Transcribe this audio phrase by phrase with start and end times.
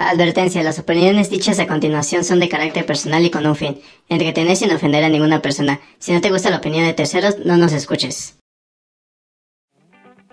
[0.00, 4.56] Advertencia, las opiniones dichas a continuación son de carácter personal y con un fin, entretener
[4.56, 5.80] sin ofender a ninguna persona.
[5.98, 8.36] Si no te gusta la opinión de terceros, no nos escuches.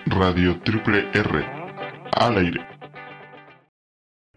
[0.08, 1.46] Radio Triple R.
[2.14, 2.62] Al aire.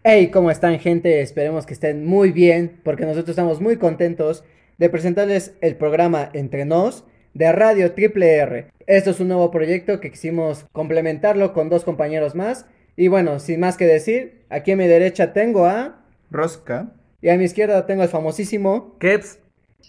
[0.03, 1.21] Hey, ¿cómo están gente?
[1.21, 4.43] Esperemos que estén muy bien, porque nosotros estamos muy contentos
[4.77, 7.03] de presentarles el programa Entre Nos
[7.33, 8.67] de Radio Triple R.
[8.85, 12.67] Esto es un nuevo proyecto que quisimos complementarlo con dos compañeros más.
[12.95, 16.01] Y bueno, sin más que decir, aquí a mi derecha tengo a...
[16.31, 16.91] Rosca.
[17.21, 18.97] Y a mi izquierda tengo al famosísimo...
[18.99, 19.39] Keps.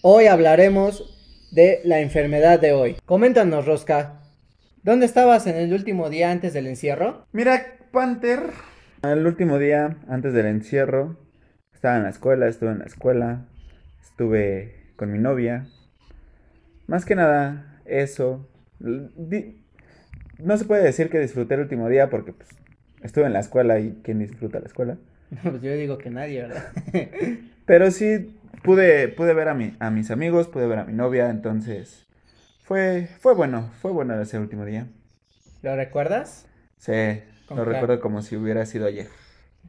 [0.02, 2.96] Hoy hablaremos de la enfermedad de hoy.
[3.06, 4.20] Coméntanos, Rosca.
[4.82, 7.26] ¿Dónde estabas en el último día antes del encierro?
[7.32, 8.40] Mira, Panther.
[9.02, 11.16] El último día antes del encierro.
[11.72, 13.46] Estaba en la escuela, estuve en la escuela.
[14.02, 15.66] Estuve con mi novia.
[16.86, 18.48] Más que nada, eso.
[18.78, 19.62] Di-
[20.38, 22.48] No se puede decir que disfruté el último día porque pues,
[23.02, 24.96] estuve en la escuela y ¿quién disfruta la escuela?
[25.42, 26.64] Pues yo digo que nadie, ¿verdad?
[27.66, 28.30] Pero sí
[28.62, 32.06] pude, pude ver a, mi, a mis amigos, pude ver a mi novia, entonces
[32.62, 34.86] fue, fue bueno, fue bueno ese último día.
[35.62, 36.46] ¿Lo recuerdas?
[36.78, 36.92] Sí,
[37.48, 37.64] lo claro.
[37.64, 39.08] recuerdo como si hubiera sido ayer.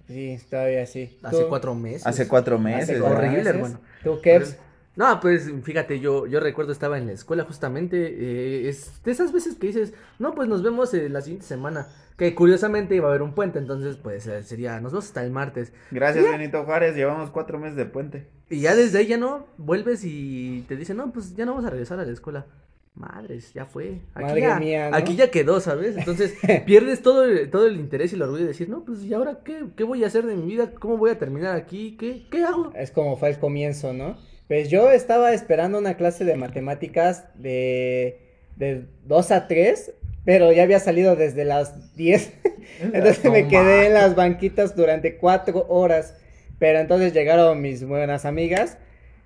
[0.07, 1.17] Sí, todavía sí.
[1.23, 2.05] Hace cuatro meses.
[2.07, 3.01] Hace cuatro Hace meses.
[3.01, 3.55] horrible, meses.
[3.55, 3.79] hermano.
[4.03, 4.57] ¿Tú, Kevs?
[4.97, 9.31] No, pues fíjate, yo, yo recuerdo estaba en la escuela justamente, eh, es de esas
[9.31, 13.09] veces que dices, no, pues nos vemos eh, la siguiente semana, que curiosamente iba a
[13.11, 15.71] haber un puente, entonces pues eh, sería, nos vemos hasta el martes.
[15.91, 18.27] Gracias, Benito Juárez, llevamos cuatro meses de puente.
[18.49, 21.67] Y ya desde ahí ya no, vuelves y te dicen, no, pues ya no vamos
[21.67, 22.47] a regresar a la escuela.
[22.95, 24.01] Madres, ya fue.
[24.15, 24.97] Aquí, Madre ya, mía, ¿no?
[24.97, 25.95] aquí ya quedó, ¿sabes?
[25.95, 26.33] Entonces
[26.65, 29.41] pierdes todo el, todo el interés y el orgullo de decir, no, pues y ahora
[29.45, 32.43] qué, qué voy a hacer de mi vida, cómo voy a terminar aquí, qué, qué
[32.43, 32.71] hago.
[32.73, 34.17] Es como fue el comienzo, ¿no?
[34.47, 38.19] Pues yo estaba esperando una clase de matemáticas de,
[38.55, 42.33] de 2 a 3, pero ya había salido desde las 10.
[42.81, 46.15] Entonces No me quedé en las banquitas durante 4 horas.
[46.59, 48.77] Pero entonces llegaron mis buenas amigas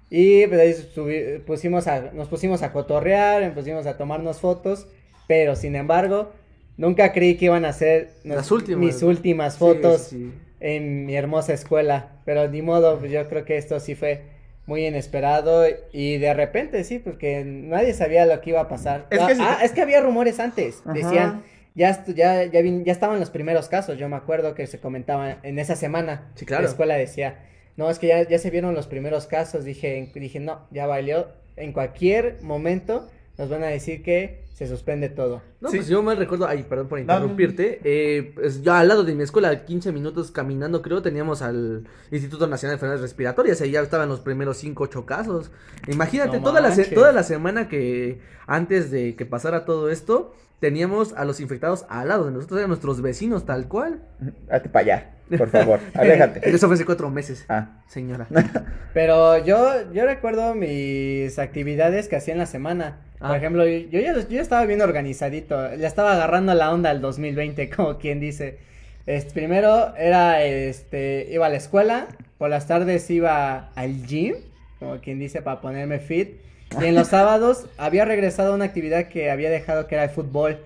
[0.09, 4.87] y pues ahí subi- pusimos a, nos pusimos a cotorrear, nos pusimos a tomarnos fotos,
[5.30, 6.33] pero sin embargo,
[6.76, 8.80] nunca creí que iban a ser Las nos- últimas.
[8.83, 10.33] mis últimas fotos sí, sí.
[10.60, 12.20] en mi hermosa escuela.
[12.26, 14.23] Pero ni modo, pues yo creo que esto sí fue
[14.71, 19.05] muy inesperado y de repente sí, porque nadie sabía lo que iba a pasar.
[19.09, 20.82] Es ah, que si ah, es que había rumores antes.
[20.86, 20.93] Ajá.
[20.93, 21.43] Decían,
[21.76, 23.98] ya, ya, ya, vin- ya estaban los primeros casos.
[23.98, 26.31] Yo me acuerdo que se comentaban en esa semana.
[26.36, 26.64] Sí, claro.
[26.64, 27.39] La escuela decía,
[27.76, 29.65] no, es que ya, ya se vieron los primeros casos.
[29.65, 31.27] Dije, dije, no, ya valió.
[31.58, 35.42] En cualquier momento nos van a decir que se suspende todo.
[35.59, 35.77] No, Sí.
[35.77, 39.23] pues yo me recuerdo, ay, perdón por interrumpirte, eh, pues yo al lado de mi
[39.23, 44.08] escuela, 15 minutos caminando creo, teníamos al Instituto Nacional de Enfermedades Respiratorias, ahí ya estaban
[44.09, 45.49] los primeros 5, 8 casos.
[45.87, 46.93] Imagínate, No toda, la se- manches.
[46.95, 52.09] toda la semana que antes de que pasara todo esto, teníamos a los infectados al
[52.09, 54.03] lado de nosotros, eran nuestros vecinos tal cual.
[54.48, 56.49] Hazte para allá, por favor, aléjate.
[56.49, 58.27] Eso fue hace 4 meses, Ah, señora.
[58.93, 62.97] Pero yo, yo recuerdo mis actividades que hacía en la semana.
[63.19, 63.37] Por Ah.
[63.37, 65.75] ejemplo, yo, yo ya, yo ya estaba bien organizadito.
[65.75, 68.58] Ya estaba agarrando la onda al 2020, como quien dice.
[69.05, 72.08] Este, primero era, este, iba a la escuela.
[72.37, 74.36] Por las tardes iba al gym,
[74.80, 76.39] como quien dice, para ponerme fit.
[76.81, 80.09] Y en los sábados había regresado a una actividad que había dejado que era el
[80.09, 80.58] fútbol.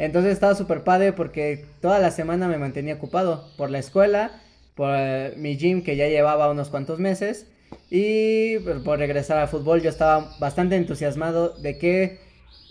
[0.00, 4.30] Entonces estaba súper padre porque toda la semana me mantenía ocupado por la escuela,
[4.74, 4.96] por
[5.36, 7.46] mi gym que ya llevaba unos cuantos meses
[7.90, 9.82] y por, por regresar al fútbol.
[9.82, 12.18] Yo estaba bastante entusiasmado de que,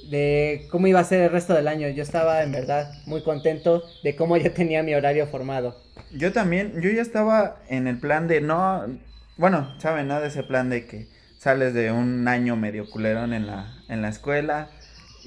[0.10, 1.88] de cómo iba a ser el resto del año.
[1.90, 5.80] Yo estaba en verdad muy contento de cómo ya tenía mi horario formado.
[6.12, 8.88] yo también, yo ya estaba en el plan de no,
[9.38, 10.20] bueno, saben, ¿no?
[10.20, 11.06] De ese plan de que
[11.38, 14.72] sales de un año medio culerón en la, en la escuela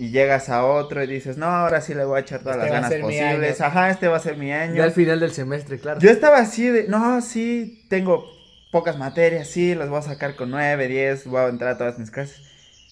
[0.03, 2.71] y llegas a otro y dices, no, ahora sí le voy a echar todas Este
[2.71, 4.83] las ganas posibles, ajá, este va a ser mi Ya año.
[4.83, 6.01] al final del semestre, claro.
[6.01, 8.25] Yo estaba así de, no, sí, tengo
[8.73, 12.01] pocas materias, sí, las voy a sacar con nueve, diez, voy a entrar a todas
[12.01, 12.41] mis clases.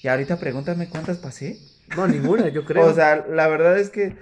[0.02, 1.58] Y ahorita pregúntame cuántas pasé.
[1.96, 2.86] No, ninguna, yo creo.
[2.86, 4.14] O sea, la verdad es que,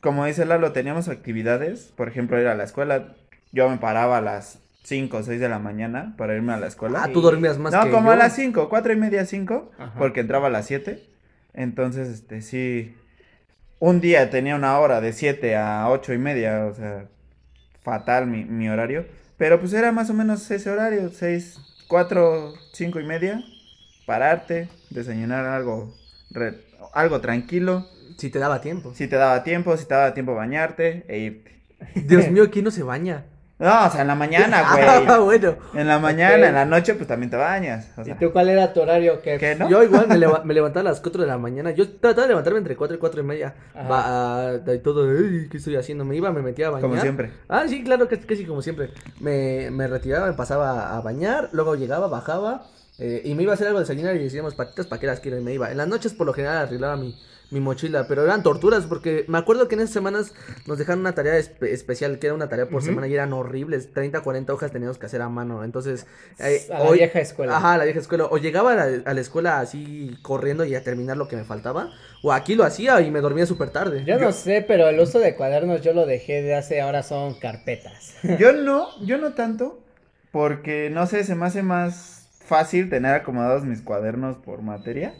[0.00, 3.16] como dice Lalo, teníamos actividades, por ejemplo, ir a la escuela.
[3.50, 6.68] Yo me paraba a las 5 o 6 de la mañana para irme a la
[6.68, 7.00] escuela.
[7.02, 9.92] ah, tú dormías más no, que como a las 5, cuatro y media, 5, Ajá.
[9.98, 11.02] porque entraba a las 7.
[11.56, 12.94] Entonces, este, sí,
[13.80, 17.08] un día tenía una hora de 7 a 8 y media, o sea,
[17.82, 19.06] fatal mi, mi horario.
[19.38, 21.58] Pero pues era más o menos ese horario, 6,
[21.88, 23.44] 4, 5 y media,
[24.06, 25.94] pararte, desayunar algo,
[26.30, 26.58] re-
[26.94, 27.86] algo tranquilo.
[28.18, 28.92] Si te daba tiempo.
[28.94, 31.52] Si te daba tiempo, si te daba tiempo bañarte e irte.
[31.94, 33.24] Dios mío, ¿quién no se baña?
[33.58, 35.38] No, o sea, en la mañana, Ah, güey.
[35.40, 35.56] bueno.
[35.74, 37.88] En la mañana, en la noche, pues también te bañas.
[37.96, 39.22] O ¿Y tú cuál era tu horario?
[39.22, 39.70] que ¿qué, no?
[39.70, 41.70] Yo igual me, leva- me levantaba a las 4 de la mañana.
[41.70, 43.54] Yo trataba de levantarme entre 4 y 4 y media.
[43.74, 46.04] Va, ah, y todo, "Ey, ¿qué estoy haciendo?
[46.04, 46.90] Me iba, me metía a bañar.
[46.90, 47.30] Como siempre.
[47.48, 48.90] Ah, sí, claro, que casi como siempre.
[49.20, 52.66] Me, me retiraba, me pasaba a bañar, luego llegaba, bajaba
[52.98, 55.20] eh, y me iba a hacer algo de desayunar y decíamos patitas para que las
[55.20, 55.70] quiero y me iba.
[55.70, 57.14] En las noches por lo general arreglaba mi,
[57.50, 60.34] mi mochila, pero eran torturas porque me acuerdo que en esas semanas
[60.66, 63.92] nos dejaron una tarea espe- especial que era una tarea por semana y eran horribles.
[63.92, 65.62] 30, 40 hojas teníamos que hacer a mano.
[65.62, 66.06] Entonces,
[66.40, 67.56] eh, A la vieja escuela.
[67.56, 68.24] Ajá, a la vieja escuela.
[68.24, 71.44] O llegaba a la, a la escuela así corriendo y a terminar lo que me
[71.44, 71.92] faltaba.
[72.22, 74.04] O aquí lo hacía y me dormía súper tarde.
[74.04, 77.38] Yo no sé, pero el uso de cuadernos yo lo dejé de hace, ahora son
[77.38, 78.14] carpetas.
[78.40, 79.78] Yo no, yo no tanto,
[80.32, 85.14] porque no sé, se me hace más fácil tener acomodados mis cuadernos por materia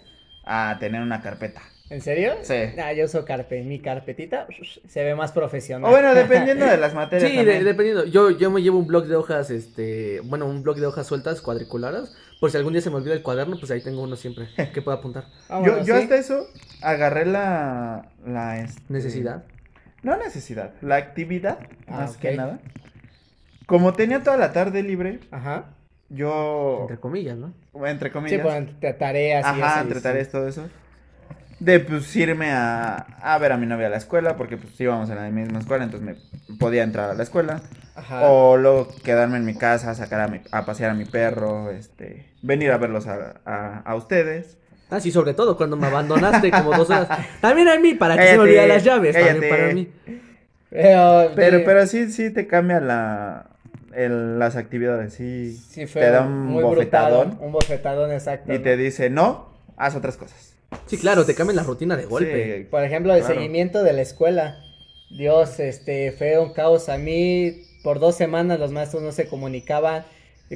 [0.45, 1.63] a tener una carpeta.
[1.89, 2.35] ¿En serio?
[2.43, 2.55] Sí.
[2.83, 4.47] Ah, yo uso carpe, mi carpetita
[4.89, 5.89] se ve más profesional.
[5.89, 7.31] O bueno, dependiendo de las materias.
[7.31, 8.05] Sí, de- dependiendo.
[8.07, 11.41] Yo, yo me llevo un blog de hojas, este, bueno, un blog de hojas sueltas
[11.41, 12.17] cuadriculadas.
[12.41, 14.83] Por si algún día se me olvida el cuaderno, pues ahí tengo uno siempre que
[14.83, 15.27] pueda apuntar.
[15.49, 16.03] Ah, yo yo sí.
[16.03, 16.47] hasta eso
[16.83, 19.45] agarré la, la este, Necesidad.
[20.03, 22.59] No necesidad, la actividad, Ah, más que nada.
[23.67, 25.65] Como tenía toda la tarde libre, Ajá.
[26.09, 27.53] yo, Entre comillas, ¿no?
[27.87, 30.03] entre Sí, comillas, por entre tareas y ajá, entre sí.
[30.03, 30.69] tareas, todo eso,
[31.59, 35.09] de pues irme a, a ver a mi novia a la escuela, porque pues íbamos
[35.11, 36.07] en la misma escuela, entonces
[36.49, 37.61] me podía entrar a la escuela.
[37.95, 38.29] Ajá.
[38.29, 42.27] O luego quedarme en mi casa, sacar a, mi- a pasear a mi perro, este,
[42.43, 44.59] venir a verlos a, a, a ustedes.
[44.91, 47.09] Ah, sí, sobre todo cuando me abandonaste como dos horas.
[47.41, 49.17] También a mí, para que se me olvidan las llaves.
[49.17, 49.33] cállate.
[49.33, 49.89] También para mí.
[50.71, 53.47] Pero, Pero, sí, pero sí, sí te cambia la,
[53.95, 55.57] el- las actividades, sí.
[55.71, 58.53] sí fue te da un muy bofetadón brutal, un bofetadón exacto.
[58.53, 60.55] y te dice, no, haz otras cosas.
[60.87, 62.59] Sí, claro, te cambian la rutina de golpe.
[62.59, 63.35] Sí, Por ejemplo, el Claro.
[63.35, 64.63] seguimiento de la escuela.
[65.11, 66.89] Dios, este, fue un caos.
[66.89, 70.05] A mí, por dos semanas los maestros no se comunicaban.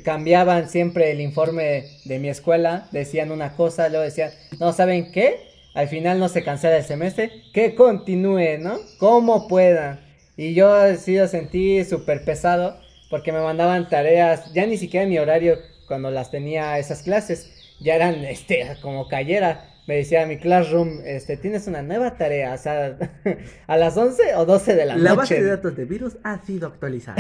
[0.05, 2.89] Cambiaban siempre el informe de mi escuela.
[2.93, 4.31] Decían una cosa, luego decían,
[4.61, 5.49] no, ¿saben qué?
[5.75, 7.31] Al final no se cancela el semestre.
[7.53, 8.79] Que continúe, ¿no?
[8.99, 10.01] Como puedan.
[10.37, 12.77] Y yo sí lo sentí súper pesado.
[13.09, 15.59] Porque me mandaban tareas, ya ni siquiera en mi horario
[15.89, 17.51] cuando las tenía esas clases.
[17.81, 19.67] Ya eran, este, como cayera.
[19.91, 22.97] Me decía mi classroom, este, tienes una nueva tarea, o sea,
[23.67, 25.17] a las 11 o 12 de la, La noche.
[25.17, 27.17] base de datos de virus ha sido actualizada.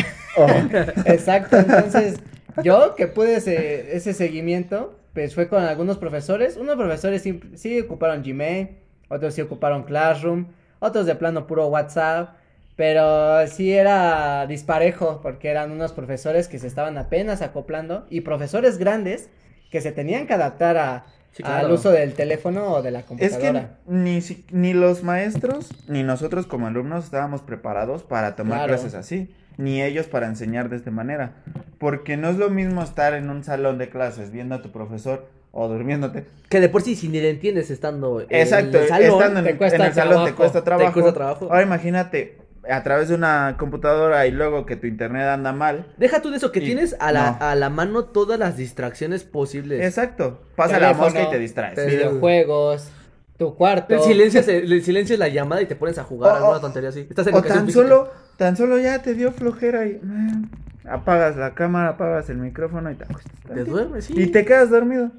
[1.04, 2.20] Exacto, entonces
[2.62, 6.56] yo que pude ese, ese seguimiento, pues fue con algunos profesores.
[6.56, 8.68] Unos profesores sí, sí ocuparon Gmail,
[9.08, 10.46] otros sí ocuparon Classroom,
[10.78, 12.36] otros de plano puro WhatsApp.
[12.76, 18.78] Pero sí era disparejo porque eran unos profesores que se estaban apenas acoplando y profesores
[18.78, 19.28] grandes
[19.72, 21.66] que se tenían que adaptar a, Sí, claro.
[21.66, 23.76] al uso del teléfono o de la Es computadora.
[23.86, 28.72] que ni, si- ni los maestros ni nosotros como alumnos estábamos preparados para tomar Claro.
[28.74, 31.34] clases así, ni ellos para enseñar de esta manera,
[31.78, 35.28] porque no es lo mismo estar en un salón de clases viendo a tu profesor
[35.52, 36.24] o durmiéndote.
[36.48, 39.44] Que de por sí, si ni le entiendes estando en Exacto, el salón, estando en,
[39.46, 40.92] te cuesta en el salón te trabajo, cuesta te trabajo.
[40.92, 41.44] cuesta trabajo.
[41.50, 42.38] Ahora imagínate
[42.68, 45.86] a través de una computadora y luego que tu internet anda mal.
[45.96, 47.46] Deja tú de eso, que Y- tienes a la, no.
[47.46, 49.82] a la mano todas las distracciones posibles.
[49.84, 51.74] Exacto, pasa la mosca y te distraes.
[51.74, 52.90] te- Videojuegos,
[53.38, 53.94] tu cuarto.
[53.94, 57.06] El silencio, el silencio es la llamada y te pones a jugar alguna tontería así.
[57.08, 57.82] Estás en O tan física.
[57.82, 60.50] solo, tan solo ya te dio flojera y mm,
[60.88, 63.32] apagas la cámara, apagas el micrófono y te acuestas.
[63.54, 64.14] Te duermes, sí.
[64.16, 65.10] Y te quedas dormido.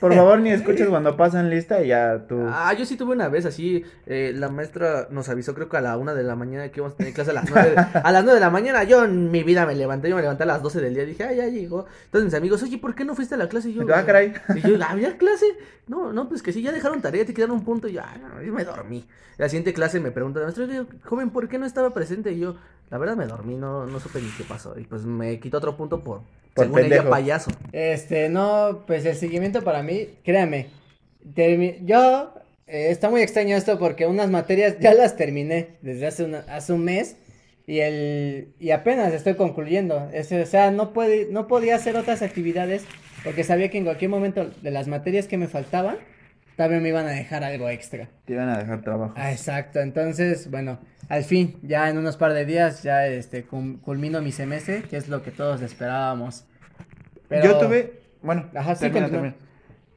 [0.00, 2.38] Por favor, ni escuches cuando pasan lista y ya tú.
[2.48, 5.80] Ah, yo sí tuve una vez así, eh, la maestra nos avisó creo que a
[5.80, 8.12] la una de la mañana que íbamos a tener clase a las nueve, de- a
[8.12, 10.46] las nueve de la mañana, yo en mi vida me levanté, yo me levanté a
[10.46, 13.14] las 12 del día, dije, ah, ya llegó, entonces mis amigos, oye, ¿por qué no
[13.14, 13.70] fuiste a la clase?
[13.70, 14.34] Y yo, Ah, caray.
[14.54, 15.46] y yo, ¿había clase?
[15.86, 18.16] No, no, pues que sí, ya dejaron tarea, te quedaron un punto, y yo, ah,
[18.20, 19.06] no, yo me dormí.
[19.38, 22.32] La siguiente clase me pregunta, la maestra, "Oye, joven, ¿por qué no estaba presente?
[22.32, 22.56] Y yo,
[22.90, 25.76] la verdad me dormí, no, no supe ni qué pasó, y pues me quitó otro
[25.76, 26.20] punto por,
[26.56, 27.10] Por según ella, pendejo.
[27.10, 27.50] payaso.
[27.72, 30.66] Este, no, pues el seguimiento para mí, créame,
[31.34, 32.34] termi- yo,
[32.66, 36.72] eh, está muy extraño esto porque unas materias ya las terminé desde hace, una- hace
[36.72, 37.16] un mes
[37.66, 42.22] y el, y apenas estoy concluyendo, Es- o sea, no puede, no podía hacer otras
[42.22, 42.84] actividades
[43.22, 45.98] porque sabía que en cualquier momento de las materias que me faltaban,
[46.56, 48.08] también me iban a dejar algo extra.
[48.24, 49.12] Te iban a dejar trabajo.
[49.16, 54.20] Ah, exacto, entonces, bueno, al fin, ya en unos par de días, ya este, culmino
[54.22, 56.44] mi semestre, que es lo que todos esperábamos.
[57.28, 58.00] Pero- Yo tuve.
[58.22, 59.34] Bueno, Ajá, sí, termina.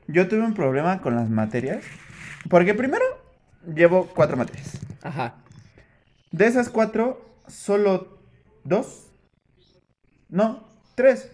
[0.07, 1.83] Yo tuve un problema con las materias.
[2.49, 3.03] Porque primero,
[3.75, 4.79] llevo cuatro materias.
[5.01, 5.35] Ajá.
[6.31, 8.19] De esas cuatro, solo
[8.63, 9.11] dos.
[10.29, 11.31] No, tres.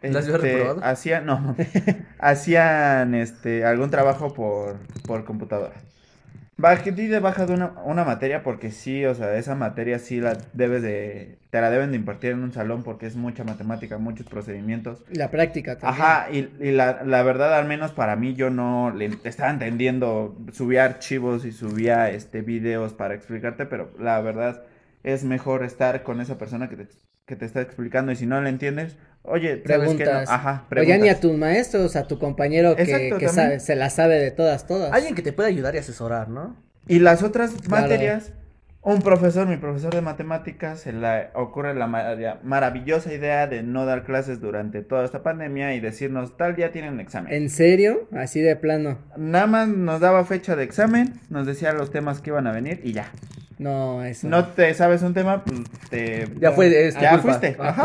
[0.00, 0.80] ¿Las Este, reprobado?
[0.84, 1.56] Hacían, no,
[2.20, 5.74] hacían este, algún trabajo por, por computadora.
[6.60, 10.36] Bajé de baja de una, una materia porque sí, o sea, esa materia sí la
[10.54, 14.26] debes de, te la deben de impartir en un salón porque es mucha matemática, muchos
[14.26, 15.04] procedimientos.
[15.08, 16.02] La práctica también.
[16.02, 20.36] Ajá, y, y la, la verdad, al menos para mí, yo no le estaba entendiendo,
[20.52, 24.64] subía archivos y subía este videos para explicarte, pero la verdad
[25.04, 26.88] es mejor estar con esa persona que te,
[27.28, 29.76] que te está explicando y si no le entiendes, oye, ¿sabes qué?
[29.76, 30.08] No?
[30.08, 30.28] Preguntas.
[30.30, 31.20] Ajá, O ya ni a preguntas.
[31.20, 33.46] tus maestros, a tu compañero que, Exacto, que también.
[33.48, 34.90] sabe- se la sabe de todas, todas.
[34.92, 36.56] Alguien que te pueda ayudar y asesorar, ¿no?
[36.88, 37.82] Y las otras Claro.
[37.82, 38.32] materias,
[38.80, 43.84] un profesor, mi profesor de matemáticas, se le ocurre la mara- maravillosa idea de no
[43.84, 47.30] dar clases durante toda esta pandemia y decirnos, tal día tienen examen.
[47.30, 48.08] ¿En serio?
[48.16, 48.96] Así de plano.
[49.18, 52.80] Nada más nos daba fecha de examen, nos decía los temas que iban a venir
[52.82, 53.10] y ya.
[53.58, 54.28] No, eso.
[54.28, 55.60] No te sabes un tema, pues
[55.90, 56.28] te...
[56.40, 57.22] Ya fue, es tu ya culpa.
[57.38, 57.56] fuiste.
[57.58, 57.82] Ajá.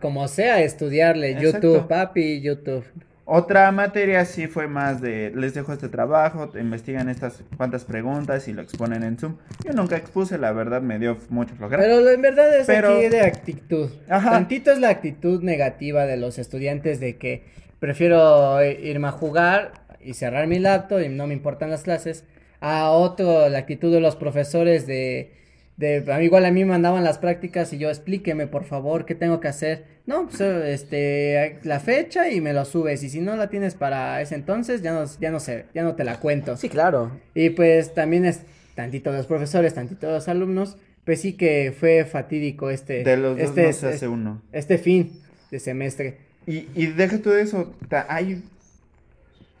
[0.00, 1.32] como, sea, estudiarle.
[1.32, 1.58] Exacto.
[1.74, 2.84] YouTube, papi, YouTube.
[3.32, 8.52] Otra materia sí fue más de, les dejo este trabajo, investigan estas cuantas preguntas y
[8.52, 9.36] lo exponen en Zoom.
[9.64, 11.80] Yo nunca expuse, la verdad me dio mucha flojera.
[11.80, 13.88] Pero en verdad es Pero- aquí de actitud.
[14.08, 14.30] Ajá.
[14.30, 17.44] Tantito es la actitud negativa de los estudiantes de que
[17.78, 22.24] prefiero eh, irme a jugar y cerrar mi laptop y no me importan las clases.
[22.60, 25.32] A otro, la actitud de los profesores de,
[25.76, 29.06] de a mí igual a mí me mandaban las prácticas y yo explíqueme por favor
[29.06, 29.84] qué tengo que hacer.
[30.06, 34.20] No, pues este la fecha y me lo subes y si no la tienes para
[34.20, 36.56] ese entonces ya no ya no sé, ya no te la cuento.
[36.56, 37.12] Sí, claro.
[37.34, 38.42] Y pues también es
[38.74, 43.16] tantito de los profesores, tantito de los alumnos, pues sí que fue fatídico este, de
[43.16, 44.42] los dos este, no se hace este, uno.
[44.52, 46.18] este fin de semestre.
[46.46, 47.74] Y, y deja tú de eso,
[48.08, 48.42] hay,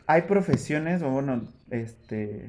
[0.06, 2.46] hay profesiones, o bueno, este,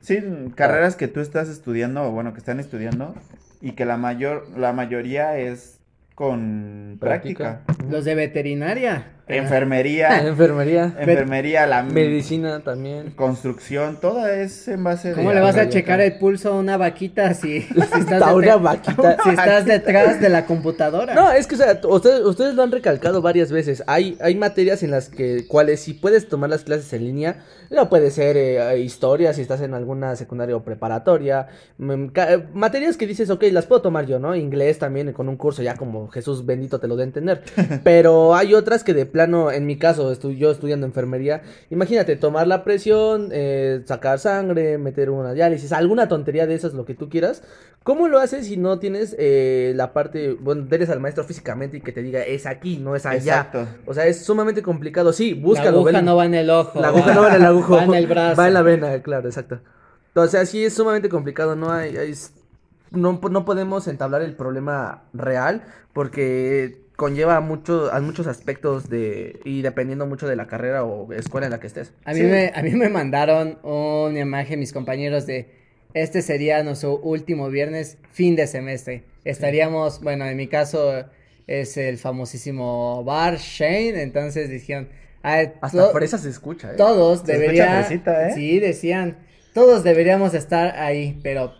[0.00, 0.18] sí,
[0.54, 3.14] carreras que tú estás estudiando, o bueno, que están estudiando,
[3.60, 5.75] y que la mayor, la mayoría es
[6.16, 7.60] con práctica.
[7.88, 9.12] Los de veterinaria.
[9.28, 10.94] Enfermería, Enfermería.
[11.00, 13.10] enfermería, la Medicina también.
[13.10, 15.34] construcción, toda es en base ¿Cómo de...
[15.34, 18.62] le vas a checar el pulso a una vaquita si, si estás, A una detrás-
[18.62, 19.16] vaquita.
[19.24, 21.12] si estás detrás de la computadora?
[21.12, 23.82] No, es que, o sea, ustedes, ustedes lo han recalcado varias veces.
[23.88, 27.88] Hay, hay materias en las que, cuales si puedes tomar las clases en línea, no
[27.88, 31.48] puede ser eh, historia si estás en alguna secundaria o preparatoria.
[31.78, 32.06] mm,
[32.54, 34.36] materias que dices, ok, las puedo tomar yo, ¿no?
[34.36, 37.42] Inglés también con un curso ya como Jesús bendito te lo a entender.
[37.84, 42.46] Pero hay otras que de plano, en mi caso, estu- yo estudiando enfermería, imagínate, tomar
[42.46, 47.08] la presión, eh, sacar sangre, meter una diálisis, alguna tontería de esas, lo que tú
[47.08, 47.42] quieras.
[47.82, 51.80] ¿Cómo lo haces si no tienes eh, la parte, bueno, eres al maestro físicamente y
[51.80, 53.18] que te diga es aquí, no es allá?
[53.46, 53.68] Exacto.
[53.86, 55.12] O sea, es sumamente complicado.
[55.12, 55.68] Sí, la búscalo.
[55.78, 56.02] aguja velo.
[56.02, 56.80] no va en el ojo.
[56.80, 57.76] La aguja no va en el agujo.
[57.76, 58.40] Va en el brazo.
[58.42, 59.60] Va en la vena, claro, exacto.
[60.16, 61.54] O sea, sí es sumamente complicado.
[61.54, 62.14] No hay, hay-
[62.96, 65.62] no, no podemos entablar el problema real
[65.92, 71.46] porque conlleva mucho, a muchos aspectos de, y dependiendo mucho de la carrera o escuela
[71.46, 71.92] en la que estés.
[72.04, 72.26] A mí, Sí.
[72.26, 75.50] me, a mí me mandaron una imagen mis compañeros de
[75.94, 79.04] este sería nuestro último viernes, fin de semestre.
[79.24, 81.04] Estaríamos, bueno, en mi caso
[81.46, 84.88] es el famosísimo bar Shane, entonces dijeron,
[85.22, 86.76] ah, Hasta fresa se escucha, ¿eh?
[86.76, 88.34] todos Se escucha deberían, fresita, ¿eh?
[88.34, 89.16] sí, decían,
[89.54, 91.54] todos deberíamos estar ahí, pero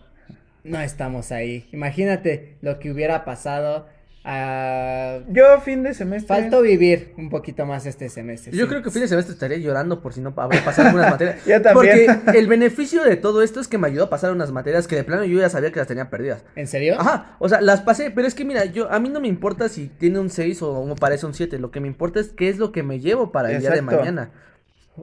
[0.67, 1.67] no estamos ahí.
[1.71, 3.87] Imagínate lo que hubiera pasado.
[4.23, 6.27] ah, Yo fin de semestre...
[6.27, 8.51] faltó vivir un poquito más este semestre.
[8.51, 8.69] Yo sí.
[8.69, 11.45] creo que fin de semestre estaría llorando por si no habría pasado algunas materias.
[11.45, 12.07] Yo también.
[12.23, 14.95] Porque el beneficio de todo esto es que me ayudó a pasar unas materias que
[14.97, 16.43] de plano yo ya sabía que las tenía perdidas.
[16.55, 16.97] ¿En serio?
[16.99, 19.69] Ajá, o sea, las pasé, pero es que mira, yo a mí no me importa
[19.69, 22.49] si tiene un 6 o, o parece un 7, lo que me importa es qué
[22.49, 24.31] es lo que me llevo para el día de mañana.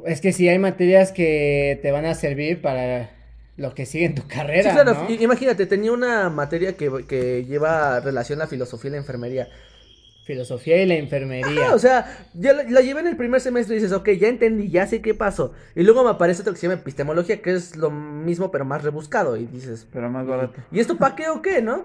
[0.06, 3.11] Es que sí hay materias que te van a servir para
[3.57, 5.11] lo que sigue en tu carrera, Sí, claro, ¿no?
[5.15, 9.49] imagínate, tenía una materia que, que lleva relación a filosofía y la enfermería.
[10.25, 11.67] Filosofía y la enfermería.
[11.67, 14.29] Ajá, o sea, ya la, la llevé en el primer semestre y dices, ok, ya
[14.29, 15.53] entendí, ya sé qué pasó.
[15.75, 18.83] Y luego me aparece otro que se llama epistemología, que es lo mismo pero más
[18.83, 19.37] rebuscado.
[19.37, 20.55] Y dices, Pero más barato.
[20.73, 21.85] ¿y esto para qué o qué, no?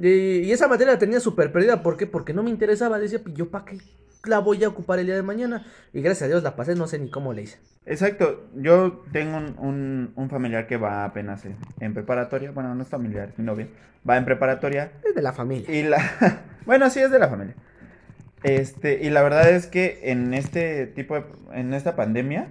[0.00, 0.08] Y,
[0.42, 2.06] y esa materia la tenía súper perdida, ¿por qué?
[2.06, 3.00] Porque no me interesaba.
[3.00, 3.78] Decía, "Pues, ¿yo para qué
[4.24, 5.66] la voy a ocupar el día de mañana?
[5.92, 7.58] Y gracias a Dios la pasé, no sé ni cómo le hice.
[7.86, 12.82] Exacto, yo tengo un, un, un familiar que va apenas en, en preparatoria, bueno, no
[12.82, 13.68] es familiar, es mi novia,
[14.08, 15.74] va en preparatoria Es de la familia.
[15.74, 17.54] y la, bueno, sí es de la familia,
[18.42, 22.48] este, y la verdad es que en este tipo de, en esta pandemia,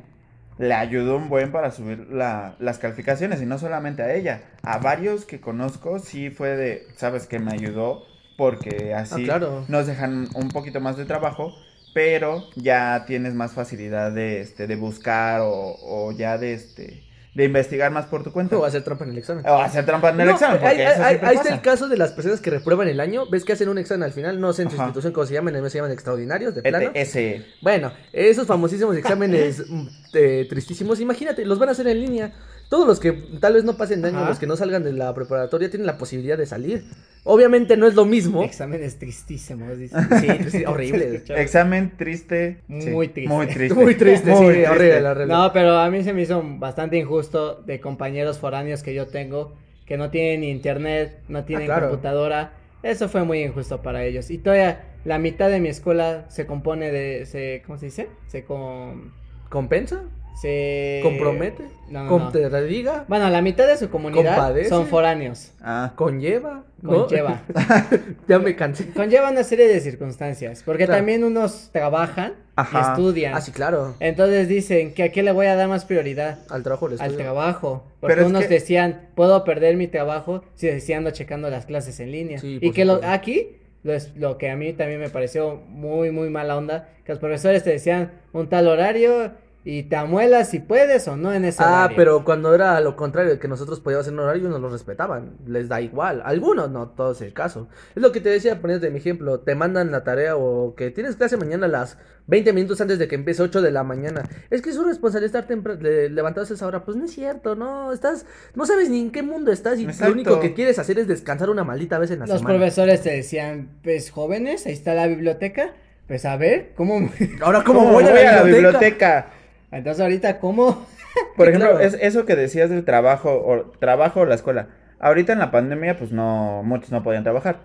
[0.58, 4.80] le ayudó un buen para subir la, las calificaciones, y no solamente a ella, a
[4.80, 8.04] varios que conozco, sí fue de, sabes que me ayudó,
[8.40, 9.66] porque así Ah, claro.
[9.68, 11.56] nos dejan un poquito más de trabajo,
[11.94, 17.04] pero ya tienes más facilidad de, este, de buscar o, o ya de, este,
[17.36, 18.58] de investigar más por tu cuenta.
[18.58, 19.46] O hacer trampa en el examen.
[19.46, 21.88] O hacer trampa en el No, examen, porque ahí, eso siempre ahí está el caso
[21.90, 23.30] de las personas que reprueban el año.
[23.30, 24.40] ¿Ves que hacen un examen al final?
[24.40, 24.86] No sé en su Ajá.
[24.86, 26.92] institución cómo se llaman, mío se llaman extraordinarios, de plano.
[26.94, 27.46] ETS.
[27.62, 29.64] Bueno, esos famosísimos exámenes
[30.14, 32.32] eh, tristísimos, imagínate, los van a hacer en línea.
[32.70, 34.30] Todos los que tal vez no pasen de año, Ajá.
[34.30, 36.86] los que no salgan de la preparatoria, tienen la posibilidad de salir.
[37.24, 38.44] Obviamente no es lo mismo.
[38.44, 39.96] Exámenes tristísimos, dice.
[40.22, 41.24] Sí, sí, horrible.
[41.30, 42.60] Examen triste.
[42.80, 43.34] sí, Muy triste.
[43.34, 43.74] Muy triste.
[43.76, 44.70] Muy triste, Muy sí, triste.
[44.70, 45.34] horrible, horrible.
[45.34, 49.56] No, pero a mí se me hizo bastante injusto de compañeros foráneos que yo tengo
[49.90, 51.90] que no tienen internet, no tienen claro.
[51.90, 52.54] computadora.
[52.84, 54.30] Eso fue muy injusto para ellos.
[54.30, 58.08] Y todavía la mitad de mi escuela se compone de, se, ¿cómo se dice?
[58.28, 59.10] Se com,
[59.50, 60.04] ¿Compensa?
[60.42, 61.66] Se ¿Compromete?
[61.90, 62.32] No, no, ¿Com- no.
[62.32, 63.06] ¿Te diga?
[63.08, 64.70] Bueno, la mitad de su comunidad ¿Compadece?
[64.70, 65.52] son foráneos.
[65.62, 66.64] Ah, ¿Conlleva?
[66.82, 67.08] ¿no?
[67.08, 67.42] Conlleva.
[68.28, 68.90] ya me cansé.
[68.92, 70.62] Conlleva una serie de circunstancias.
[70.66, 71.00] Porque Claro.
[71.00, 72.80] también unos trabajan Ajá.
[72.80, 73.34] y estudian.
[73.36, 73.96] Ah, sí, claro.
[74.00, 76.40] Entonces dicen que a qué le voy a dar más prioridad.
[76.50, 77.84] Al trabajo les Al trabajo.
[78.00, 81.66] Pero Porque es unos que- decían, puedo perder mi trabajo si si ando checando las
[81.66, 82.40] clases en línea.
[82.40, 86.12] Sí, y que lo, aquí, lo, es- lo que a mí también me pareció muy,
[86.12, 89.32] muy mala onda, que los profesores te decían un tal horario
[89.66, 91.98] y te amuelas si puedes o no en ese Ah, horario.
[91.98, 95.34] pero cuando era lo contrario, que nosotros podíamos hacer un horario, nos lo respetaban.
[95.46, 96.22] Les da igual.
[96.26, 97.68] Algunos, no todos es el caso.
[97.96, 99.42] Es lo que te decía, poniéndote mi ejemplo.
[99.42, 101.98] Te mandan la tarea o que tienes clase mañana a las
[102.28, 104.24] 20 minutos antes de que empiece 8 de la mañana.
[104.50, 106.86] Es que es su responsabilidad estar temprano, levantados a esa hora.
[106.86, 107.92] Pues no es cierto, no.
[107.92, 108.26] Estás,
[108.56, 110.06] no sabes ni en qué mundo estás y Exacto.
[110.08, 112.58] lo único que quieres hacer es descansar una maldita vez en la Los semana.
[112.58, 115.74] profesores te decían, pues jóvenes, ahí está la biblioteca.
[116.08, 117.08] Pues a ver, ¿cómo?
[117.42, 119.28] Ahora, ¿Cómo ¿cómo voy voy a la biblioteca?
[119.72, 120.86] Entonces ahorita, ¿cómo?
[121.36, 121.84] Por ejemplo, claro.
[121.84, 124.70] es eso que decías del trabajo o trabajo o la escuela.
[125.00, 127.60] Ahorita en la pandemia, pues no, muchos no podían trabajar.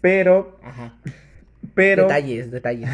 [0.00, 0.94] Pero, Ajá.
[1.74, 2.88] pero, Detalles, detalles.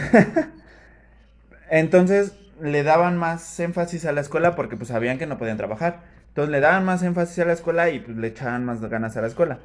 [1.70, 6.00] entonces le daban más énfasis a la escuela porque pues sabían que no podían trabajar.
[6.28, 9.20] Entonces le daban más énfasis a la escuela y pues le echaban más ganas a
[9.20, 9.58] la escuela.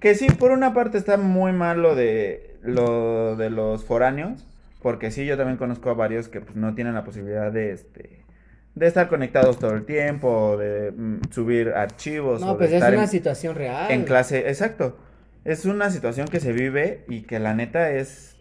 [0.00, 4.46] Que sí, por una parte está muy mal lo de lo de los foráneos,
[4.82, 8.20] porque sí, yo también conozco a varios que pues, no tienen la posibilidad de este
[8.74, 12.76] de estar conectados todo el tiempo, de mm, subir archivos, o No, de pues es
[12.76, 13.90] estar una en, situación real.
[13.90, 14.96] en clase, exacto.
[15.44, 18.36] Es una situación que se vive y que la neta es,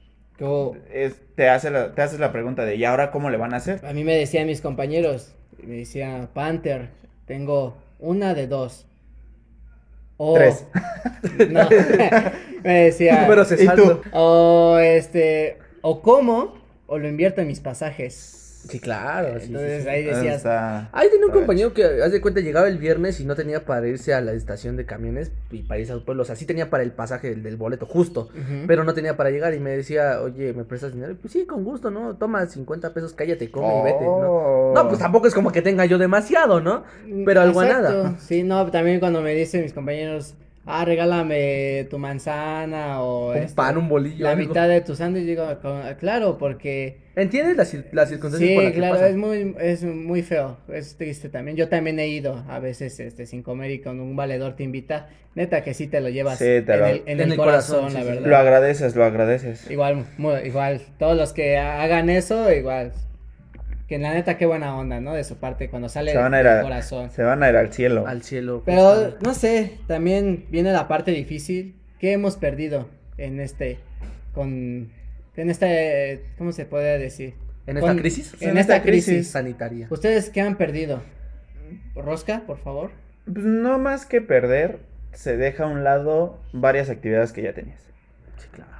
[1.36, 3.84] te hace la, te haces la pregunta de ¿y ahora cómo le van a hacer?
[3.86, 6.90] A mí me decían mis compañeros, me decía Panther,
[7.26, 8.86] tengo una de dos.
[10.18, 10.66] O, Tres.
[11.50, 11.68] No,
[12.64, 13.66] me decía, Número se ¿Y tú?
[13.66, 14.02] saldo.
[14.12, 16.56] o este, o como,
[16.88, 18.36] o lo invierto en mis pasajes.
[18.68, 19.40] Sí, claro.
[19.40, 19.90] sí, Entonces sí.
[19.90, 23.26] ahí decías, Está- Ahí tenía un compañero que, haz de cuenta, llegaba el viernes y
[23.26, 26.24] no tenía para irse a la estación de camiones y para irse al pueblo.
[26.24, 28.28] O sea, sí tenía para el pasaje del, del boleto, justo.
[28.68, 31.14] Pero no tenía para llegar y me decía, oye, ¿me prestas dinero?
[31.14, 32.18] Y pues sí, con gusto, ¿no?
[32.18, 34.12] Toma 50 pesos, cállate, come y vete, ¿no?
[34.12, 34.74] Oh.
[34.76, 36.84] No, pues tampoco es como que tenga yo demasiado, ¿no?
[37.26, 38.18] Pero algo a nada.
[38.20, 40.36] Sí, no, también cuando me dicen mis compañeros,
[40.70, 44.24] ah, regálame tu manzana o Un este, pan, un bolillo.
[44.24, 44.48] la algo.
[44.48, 48.64] mitad de tu sándwich, digo, "Con- claro, porque ¿Entiendes las, cir- las circunstancias Sí, por
[48.64, 49.10] las claro, pasa?
[49.10, 51.58] es muy, es muy feo, es triste también.
[51.58, 55.10] Yo también he ido a veces este, sin comer y con un valedor te invita.
[55.36, 57.38] Neta que sí te lo llevas Sí, te en, lo- el, en en el el
[57.38, 58.28] corazón, corazón, la sí, verdad.
[58.30, 59.70] Lo agradeces, lo agradeces.
[59.70, 62.94] Igual, muy- igual, todos los que hagan eso, igual.
[63.90, 65.14] Que la neta, qué buena onda, ¿no?
[65.16, 67.10] De su parte, cuando sale Se van a ir del a- corazón.
[67.10, 68.06] Se van a ir al cielo.
[68.08, 68.62] Al cielo.
[68.66, 69.18] Pero, justamente.
[69.26, 71.76] no sé, también viene la parte difícil.
[72.00, 73.80] ¿Qué hemos perdido en este,
[74.34, 74.92] con,
[75.36, 77.34] en este, ¿cómo se puede decir?
[77.66, 78.36] ¿En esta con- crisis?
[78.42, 79.28] En esta crisis.
[79.32, 79.88] sanitaria.
[79.90, 81.02] ¿Ustedes qué han perdido?
[81.96, 82.92] Rosca, por favor.
[83.26, 84.80] Pues no más que perder,
[85.14, 87.82] se deja a un lado varias actividades que ya tenías.
[88.38, 88.72] Sí, claro.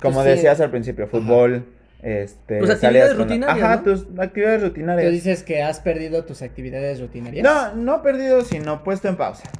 [0.00, 0.30] Como Pues sí.
[0.32, 1.64] decías al principio, fútbol,
[2.02, 2.58] este...
[2.60, 3.82] Tus salidas actividades rutinarias, Ajá, ¿no?
[3.82, 5.12] tus actividades Tú rutinarias.
[5.12, 7.42] dices que has perdido tus actividades rutinarias.
[7.44, 9.50] No, no perdido, sino puesto en pausa.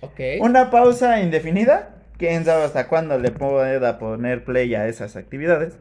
[0.00, 0.20] Ok.
[0.40, 5.74] Una pausa indefinida, quién sabe hasta cuándo le pueda poner play a esas actividades.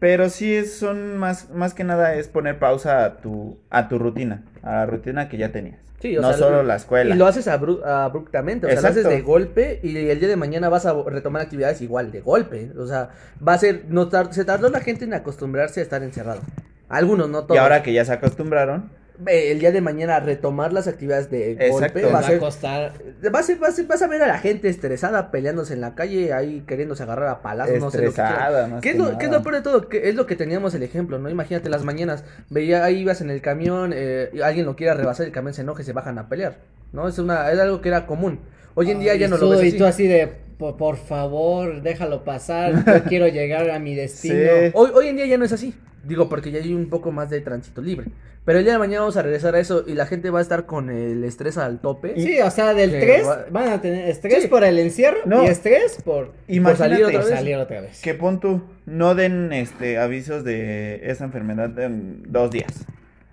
[0.00, 3.98] Pero sí es- son más, más que nada es poner pausa a tu, a tu
[3.98, 5.78] rutina, a la rutina que ya tenías.
[6.04, 7.14] Sí, o no sea, solo lo- la escuela.
[7.14, 10.36] Y lo haces abru- abruptamente, o sea, lo haces de golpe y el día de
[10.36, 12.72] mañana vas a retomar actividades igual, de golpe.
[12.78, 13.08] O sea,
[13.46, 16.42] va a ser, no tar- se tardó la gente en acostumbrarse a estar encerrado.
[16.90, 17.56] Algunos, no todos.
[17.56, 18.90] Y ahora que ya se acostumbraron,
[19.26, 21.72] el día de mañana retomar las actividades de Exacto.
[21.72, 22.38] golpe va va a ser...
[22.38, 22.92] costar.
[23.30, 26.32] Vas a, vas, a, vas a ver a la gente estresada peleándose en la calle,
[26.32, 29.26] ahí queriéndose agarrar a palazos, no sé lo que más ¿Qué es, que lo, qué
[29.26, 29.88] es lo peor de todo?
[29.88, 31.30] Que es lo que teníamos el ejemplo, ¿no?
[31.30, 35.26] Imagínate las mañanas, veía ahí ibas en el camión, eh, y alguien lo quiere rebasar,
[35.26, 36.58] el camión se enoja y se bajan a pelear,
[36.92, 37.06] ¿no?
[37.08, 38.40] Es una es algo que era común.
[38.74, 39.78] Hoy en día Ay, ya no tú- lo ves Y así.
[39.78, 40.32] tú así de,
[40.72, 42.84] por, por favor, déjalo pasar.
[42.86, 44.34] Yo quiero llegar a mi destino.
[44.34, 44.70] Sí.
[44.74, 45.74] Hoy, hoy en día ya no es así.
[46.04, 48.06] Digo, porque ya hay un poco más de tránsito libre.
[48.44, 50.42] Pero el día de mañana vamos a regresar a eso y la gente va a
[50.42, 52.12] estar con el estrés al tope.
[52.16, 54.48] Sí, o sea, del Que 3 va- van a tener estrés Sí.
[54.48, 55.44] por el encierro No.
[55.44, 57.38] y estrés por, Imagínate salir otra por vez.
[57.38, 58.02] salir otra vez.
[58.02, 62.84] que pon tú, no den este avisos de esa enfermedad en dos días.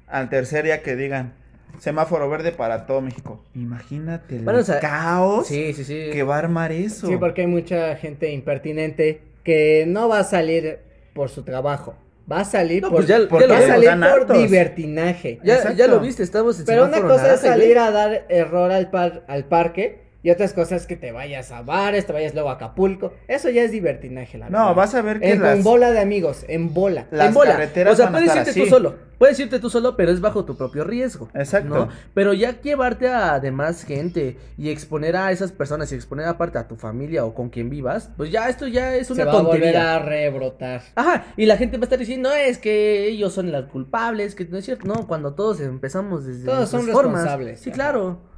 [0.08, 1.34] Al tercer día que digan,
[1.80, 3.44] semáforo verde para todo México.
[3.56, 6.10] Imagínate el Bueno, o sea, caos Sí, sí, sí.
[6.12, 7.08] que va a armar eso.
[7.08, 10.80] Sí, porque hay mucha gente impertinente que no va a salir
[11.14, 11.96] por su trabajo.
[12.32, 15.40] Va a salir No, por, pues ya- ya va a lo- salir por divertinaje.
[15.44, 17.78] Ya, lo viste, estamos en Pero una cosa es salir güey.
[17.78, 22.06] a dar error al, par- al parque y otras cosas que te vayas a bares,
[22.06, 23.14] te vayas luego a Acapulco.
[23.28, 24.76] Eso ya es divertinaje, la No, verdad.
[24.76, 27.08] vas a ver que En, las, con bola de amigos, en bola.
[27.12, 27.52] las en bola.
[27.54, 28.60] carreteras o sea, puedes irte así.
[28.64, 29.12] tú solo.
[29.18, 31.30] Puedes irte tú solo, pero es bajo tu propio riesgo.
[31.36, 31.70] Exacto.
[31.76, 31.90] ¿no?
[32.16, 36.68] Pero ya llevarte a demás gente y exponer a esas personas y exponer aparte a
[36.68, 39.42] tu familia o con quien vivas, pues ya esto ya es Se una va a
[39.44, 40.82] volver a rebrotar.
[40.96, 44.34] Ajá, y la gente va a estar diciendo, no, es que ellos son los culpables,
[44.36, 44.88] que no es cierto.
[44.88, 47.14] No, cuando todos empezamos desde Todos son formas.
[47.24, 47.76] responsables, Sí, ajá.
[47.76, 48.31] claro.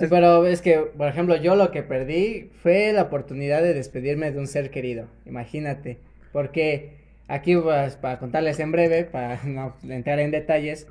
[0.00, 4.32] Sí, pero es que, por ejemplo, yo lo que perdí fue la oportunidad de despedirme
[4.32, 5.08] de un ser querido.
[5.26, 5.98] Imagínate.
[6.32, 6.92] Porque
[7.28, 10.86] aquí, pues, para contarles en breve, para no entrar en detalles,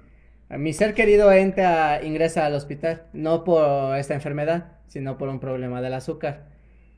[0.49, 5.81] mi ser querido entra, ingresa al hospital, no por esta enfermedad, sino por un problema
[5.81, 6.45] del azúcar.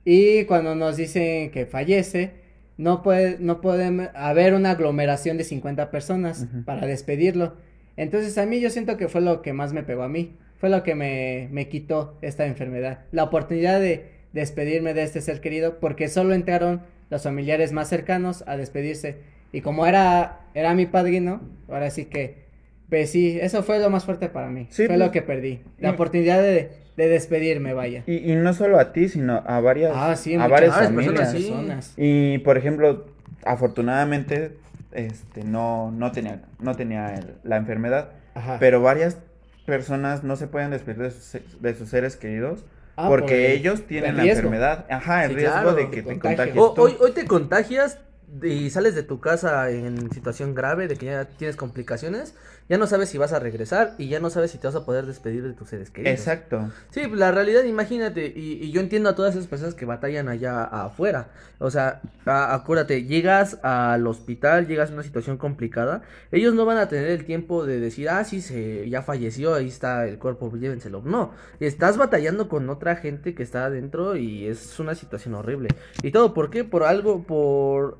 [0.04, 2.32] Y cuando nos dicen que fallece,
[2.78, 7.56] no puede, no puede haber una aglomeración de 50 personas para despedirlo.
[7.96, 10.70] Entonces a mí yo siento que fue lo que más me pegó a mí, fue
[10.70, 15.80] lo que me, me quitó esta enfermedad, la oportunidad de despedirme de este ser querido,
[15.80, 19.18] porque solo entraron los familiares más cercanos a despedirse.
[19.52, 22.46] Y como era, era mi padrino, ahora sí que,
[22.90, 25.62] pues sí, eso fue lo más fuerte para mí, Sí, fue pues, lo que perdí,
[25.80, 28.04] la oportunidad de, de despedirme, vaya.
[28.06, 31.14] Y, y no solo a ti, sino a varias, Ah, sí, a varias varias familias.
[31.14, 31.50] personas, sí.
[31.52, 31.94] personas.
[31.98, 33.08] Y por ejemplo,
[33.44, 34.58] afortunadamente,
[34.92, 38.58] este, no, no tenía, no tenía el- la enfermedad, Ajá.
[38.60, 39.18] pero varias
[39.66, 42.64] personas no se pueden despedir de sus, de sus seres queridos
[42.98, 44.86] Ah, porque por el- ellos tienen el la enfermedad.
[44.90, 46.22] Ajá, el Sí, riesgo claro, de que te contagio.
[46.22, 48.00] contagies O- hoy, hoy te contagias
[48.44, 52.34] y sales de tu casa en situación grave, de que ya tienes complicaciones,
[52.72, 54.86] ya no sabes si vas a regresar y ya no sabes si te vas a
[54.86, 56.18] poder despedir de tus seres queridos.
[56.18, 56.72] Exacto.
[56.90, 60.64] Sí, la realidad, imagínate, y, y yo entiendo a todas esas personas que batallan allá
[60.64, 61.28] afuera.
[61.60, 66.78] O sea, a- acuérdate, llegas al hospital, llegas a una situación complicada, ellos no van
[66.78, 70.50] a tener el tiempo de decir, ah, sí, se, ya falleció, ahí está el cuerpo,
[70.56, 71.02] llévenselo.
[71.04, 75.68] No, estás batallando con otra gente que está adentro y es una situación horrible.
[76.04, 76.64] ¿Y todo por qué?
[76.64, 77.98] Por algo, por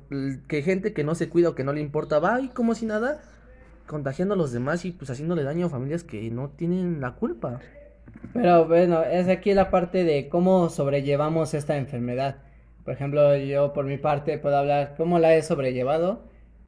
[0.48, 2.86] que gente que no se cuida o que no le importa, va y como si
[2.86, 3.20] nada,
[3.86, 7.60] contagiando a los demás y pues haciéndole daño a familias que no tienen la culpa.
[8.32, 12.36] Pero bueno, es aquí la parte de cómo sobrellevamos esta enfermedad.
[12.84, 16.24] Por ejemplo, yo por mi parte puedo hablar cómo la he sobrellevado.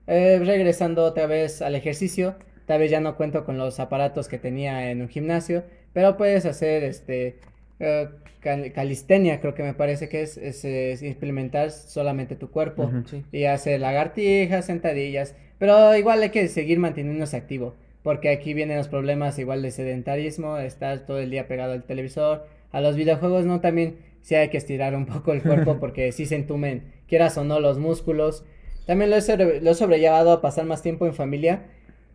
[0.06, 2.34] Eh, regresando otra vez al ejercicio,
[2.66, 6.44] tal vez ya no cuento con los aparatos que tenía en un gimnasio, pero puedes
[6.44, 7.38] hacer este
[7.80, 8.08] eh,
[8.40, 12.90] cal- calistenia, creo que me parece que es, es, es implementar solamente tu cuerpo.
[13.06, 13.24] Sí.
[13.32, 18.88] y hacer lagartijas, sentadillas, pero igual hay que seguir manteniéndose activo, porque aquí vienen los
[18.88, 23.60] problemas igual de sedentarismo, estar todo el día pegado al televisor, a los videojuegos no
[23.60, 27.44] también sí hay que estirar un poco el cuerpo porque sí se entumen, quieras o
[27.44, 28.44] no los músculos.
[28.86, 31.62] También lo he, sobre- lo he sobrellevado a pasar más tiempo en familia,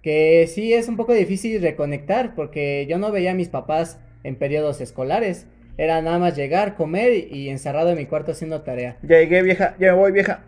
[0.04, 4.36] que sí es un poco difícil reconectar, porque yo no veía a mis papás en
[4.36, 8.98] periodos escolares, era nada más llegar, comer y encerrado en mi cuarto haciendo tarea.
[9.02, 10.44] Ya llegué, vieja, ya me voy, vieja.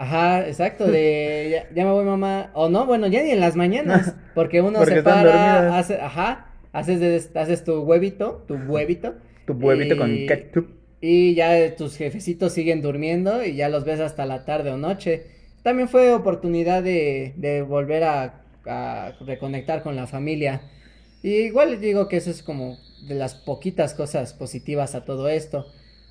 [0.00, 3.54] Ajá, exacto, de ya, ya me voy mamá, o no, bueno, ya ni en las
[3.56, 9.16] mañanas, porque uno Porque se para, hace, ajá, haces, de- haces tu huevito, tu huevito,
[9.44, 10.66] Tu huevito con ketchup.
[11.00, 15.26] y ya tus jefecitos siguen durmiendo y ya los ves hasta la tarde o noche.
[15.62, 20.62] También fue oportunidad de, de volver a, a reconectar con la familia.
[21.22, 25.28] Y igual les digo que eso es como de las poquitas cosas positivas a todo
[25.28, 25.66] esto.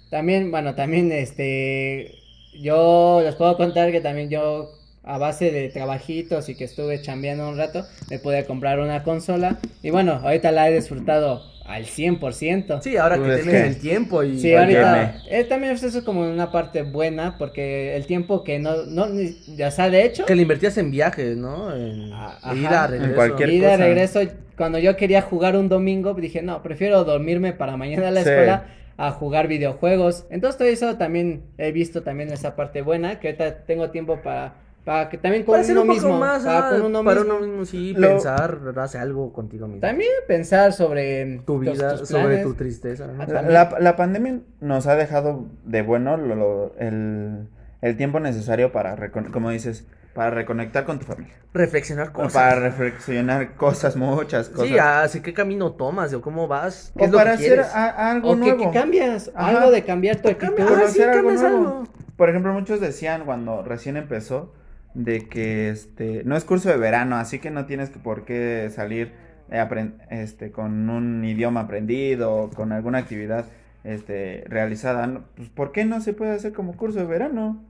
[0.09, 2.15] También, bueno, también este,
[2.53, 4.71] yo les puedo contar que también yo
[5.03, 9.57] a base de trabajitos y que estuve chambeando un rato, me pude comprar una consola.
[9.81, 12.81] Y bueno, ahorita la he disfrutado al 100%.
[12.81, 14.39] Sí, ahora Pues que es tienes que- el tiempo y...
[14.39, 18.85] Sí, ahorita eh, también eso es como una parte buena porque el tiempo que no,
[18.87, 19.07] no,
[19.55, 21.73] ya sea de hecho, Que le invertías en viajes, ¿no?
[21.75, 22.87] En Ah, ida, ajá.
[22.87, 23.09] regreso.
[23.09, 23.77] En cualquier- y de cosa.
[23.77, 24.19] regreso,
[24.57, 28.29] cuando yo quería jugar un domingo, dije, no, prefiero dormirme para mañana a la Sí.
[28.29, 28.65] escuela
[29.01, 30.25] a jugar videojuegos.
[30.29, 34.55] Entonces todo eso también he visto también esa parte buena, que ahorita tengo tiempo para,
[34.83, 37.35] para que también con uno un mismo, más, para ah, con uno para mismo.
[37.37, 39.79] uno mismo, sí, Lo- pensar, hacer algo contigo mismo.
[39.79, 43.07] También pensar sobre tu vida, tus sobre tu tristeza.
[43.07, 43.23] ¿no?
[43.23, 47.47] Ah, La, la- pandemia nos ha dejado de bueno lo- lo- el,
[47.81, 49.87] el tiempo necesario para, como dices,
[50.19, 51.33] para reconectar con tu familia.
[51.53, 52.33] Reflexionar cosas.
[52.33, 54.67] Para reflexionar cosas, muchas cosas.
[54.67, 57.47] Sí, así qué camino tomas, o cómo vas, qué o es lo para que hacer
[57.47, 57.73] quieres.
[57.73, 58.69] a- algo O que, nuevo.
[58.69, 59.47] que cambias, Ajá.
[59.47, 60.55] algo de cambiar tu actitud.
[60.57, 61.67] cambia- Por Ah, sí, hacer algo cambias nuevo.
[61.69, 61.83] algo.
[62.17, 64.53] Por ejemplo, muchos decían cuando recién empezó
[64.93, 68.69] de que este no es curso de verano, así que no tienes que por qué
[68.75, 69.13] salir
[69.51, 73.45] eh, este, con un idioma aprendido, con alguna actividad
[73.85, 77.63] este, realizada, pues ¿por qué no se puede hacer como curso de verano?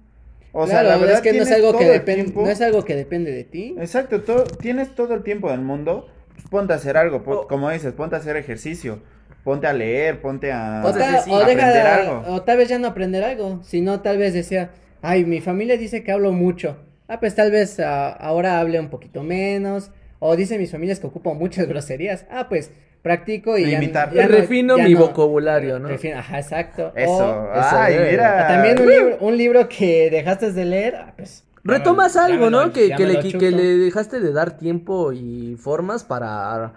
[0.51, 2.61] O sea, claro, la verdad es que no es algo que depende, tiempo- no es
[2.61, 3.75] algo que depende de ti.
[3.79, 7.93] Exacto, todo, tienes todo el tiempo del mundo, pues ponte a hacer algo, como dices,
[7.93, 8.99] ponte a hacer ejercicio,
[9.43, 12.23] ponte a leer, ponte a O, tal- sí, o deja aprender de- algo.
[12.33, 16.03] o tal vez ya no aprender algo, sino tal vez decía, ay, mi familia dice
[16.03, 16.77] que hablo mucho.
[17.07, 19.91] Ah, pues tal vez ah, ahora hable un poquito menos.
[20.19, 22.25] O dice mis familias que ocupo muchas groserías.
[22.29, 24.13] Ah, pues practico y ya- Limitar.
[24.13, 25.87] ya no- Refino ya mi no- vocabulario, ¿no?
[25.89, 26.91] refino- ajá, exacto.
[26.95, 28.07] Eso, O, eso, ay, eh.
[28.11, 28.47] mira.
[28.47, 31.45] también un libro, un libro que dejaste de leer, ah, pues...
[31.63, 32.73] Retomas algo, lo- ¿no?
[32.73, 36.73] Que, le dejaste de dar tiempo y formas para,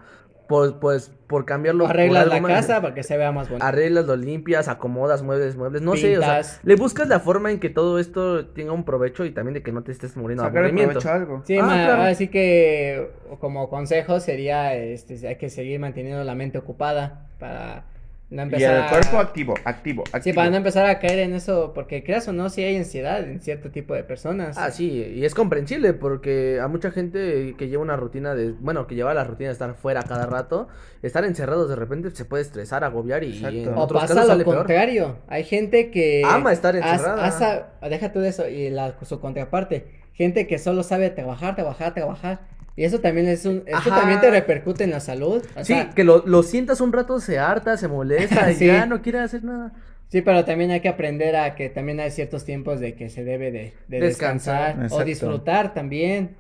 [0.53, 1.85] por, pues, por cambiarlo.
[1.87, 2.53] por Arreglas algo la más.
[2.67, 3.65] casa para que se vea más bonito.
[3.65, 6.61] Arreglas, lo limpias, acomodas, muebles, muebles, no sé, o sea, Pintas.
[6.63, 9.73] le buscas la forma en que todo esto tenga un provecho y también de que
[9.73, 11.01] no te estés muriendo de Sacarle aburrimiento.
[11.01, 11.43] provecho algo.
[11.47, 12.03] Sí, Ah, ma- claro.
[12.03, 13.09] así que
[13.41, 17.87] como consejo sería, este, hay que seguir manteniendo la mente ocupada para
[18.33, 20.23] no Y el a- cuerpo activo, activo, activo.
[20.23, 23.21] Sí, para no empezar a caer en eso, porque creas o no, sí hay ansiedad
[23.23, 24.57] en cierto tipo de personas.
[24.59, 28.87] Ah, sí, y es comprensible porque a mucha gente que lleva una rutina de, bueno,
[28.87, 30.69] que lleva la rutina de estar fuera cada rato,
[31.03, 34.33] estar encerrados de repente se puede estresar, agobiar y en O otros pasa casos lo
[34.33, 34.57] sale peor.
[34.57, 35.17] contrario.
[35.29, 37.67] Hay gente que Ama estar has- encerrada.
[37.81, 40.01] has- deja tú de eso y la, su contraparte.
[40.15, 42.41] Gente que solo sabe trabajar, trabajar, trabajar.
[42.77, 44.01] Y eso también es un, eso Ajá.
[44.01, 45.43] también te repercute en la salud.
[45.57, 48.87] O Sí, sea, que lo, lo sientas un rato, se harta, se molesta y ya
[48.87, 49.73] no quiere hacer nada.
[50.09, 53.25] Sí, pero también hay que aprender a que también hay ciertos tiempos de que se
[53.25, 54.69] debe de, de Descansar.
[54.79, 56.37] descansar, o disfrutar también.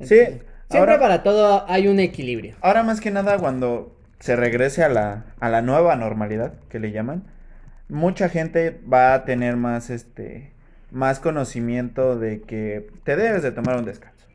[0.00, 2.54] Sí, Siempre ahora- para todo hay un equilibrio.
[2.60, 6.92] Ahora más que nada cuando se regrese a la, a la nueva normalidad, que le
[6.92, 7.24] llaman,
[7.88, 10.52] mucha gente va a tener más este
[10.90, 14.26] más conocimiento de que te debes de tomar un descanso.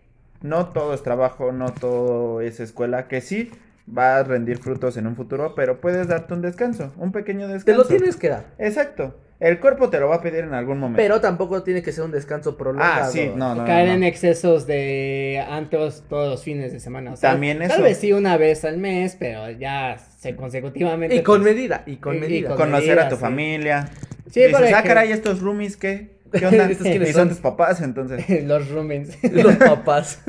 [0.43, 3.49] No todo es trabajo, no todo es escuela, que sí
[3.87, 7.53] va a rendir frutos en un futuro, pero puedes darte un descanso, un pequeño Te
[7.53, 7.81] descanso.
[7.81, 8.45] lo tienes que dar.
[8.59, 9.17] Exacto.
[9.39, 11.01] El cuerpo te lo va a pedir en algún momento.
[11.01, 13.03] Pero tampoco tiene que ser un descanso prolongado.
[13.05, 13.65] ah, sí, no, no.
[13.65, 13.97] caer no, no.
[13.97, 17.11] en excesos de antros todos los fines de semana.
[17.13, 17.81] o sea, También Tal eso.
[17.81, 21.15] vez sí una vez al mes, pero ya se consecutivamente.
[21.15, 22.49] Y con pues, medida, y con Y- y medida.
[22.49, 23.21] con- Conocer a tu sí.
[23.21, 23.89] familia.
[24.31, 26.12] Sí, Dices, por ah, ejemplo- caray, estos roomies, ¿qué?
[26.39, 26.65] ¿Qué onda?
[26.69, 27.29] ¿Estos quiénes y son son?
[27.29, 28.23] tus papás, entonces.
[28.43, 29.17] los roomings.
[29.31, 30.21] Los papás.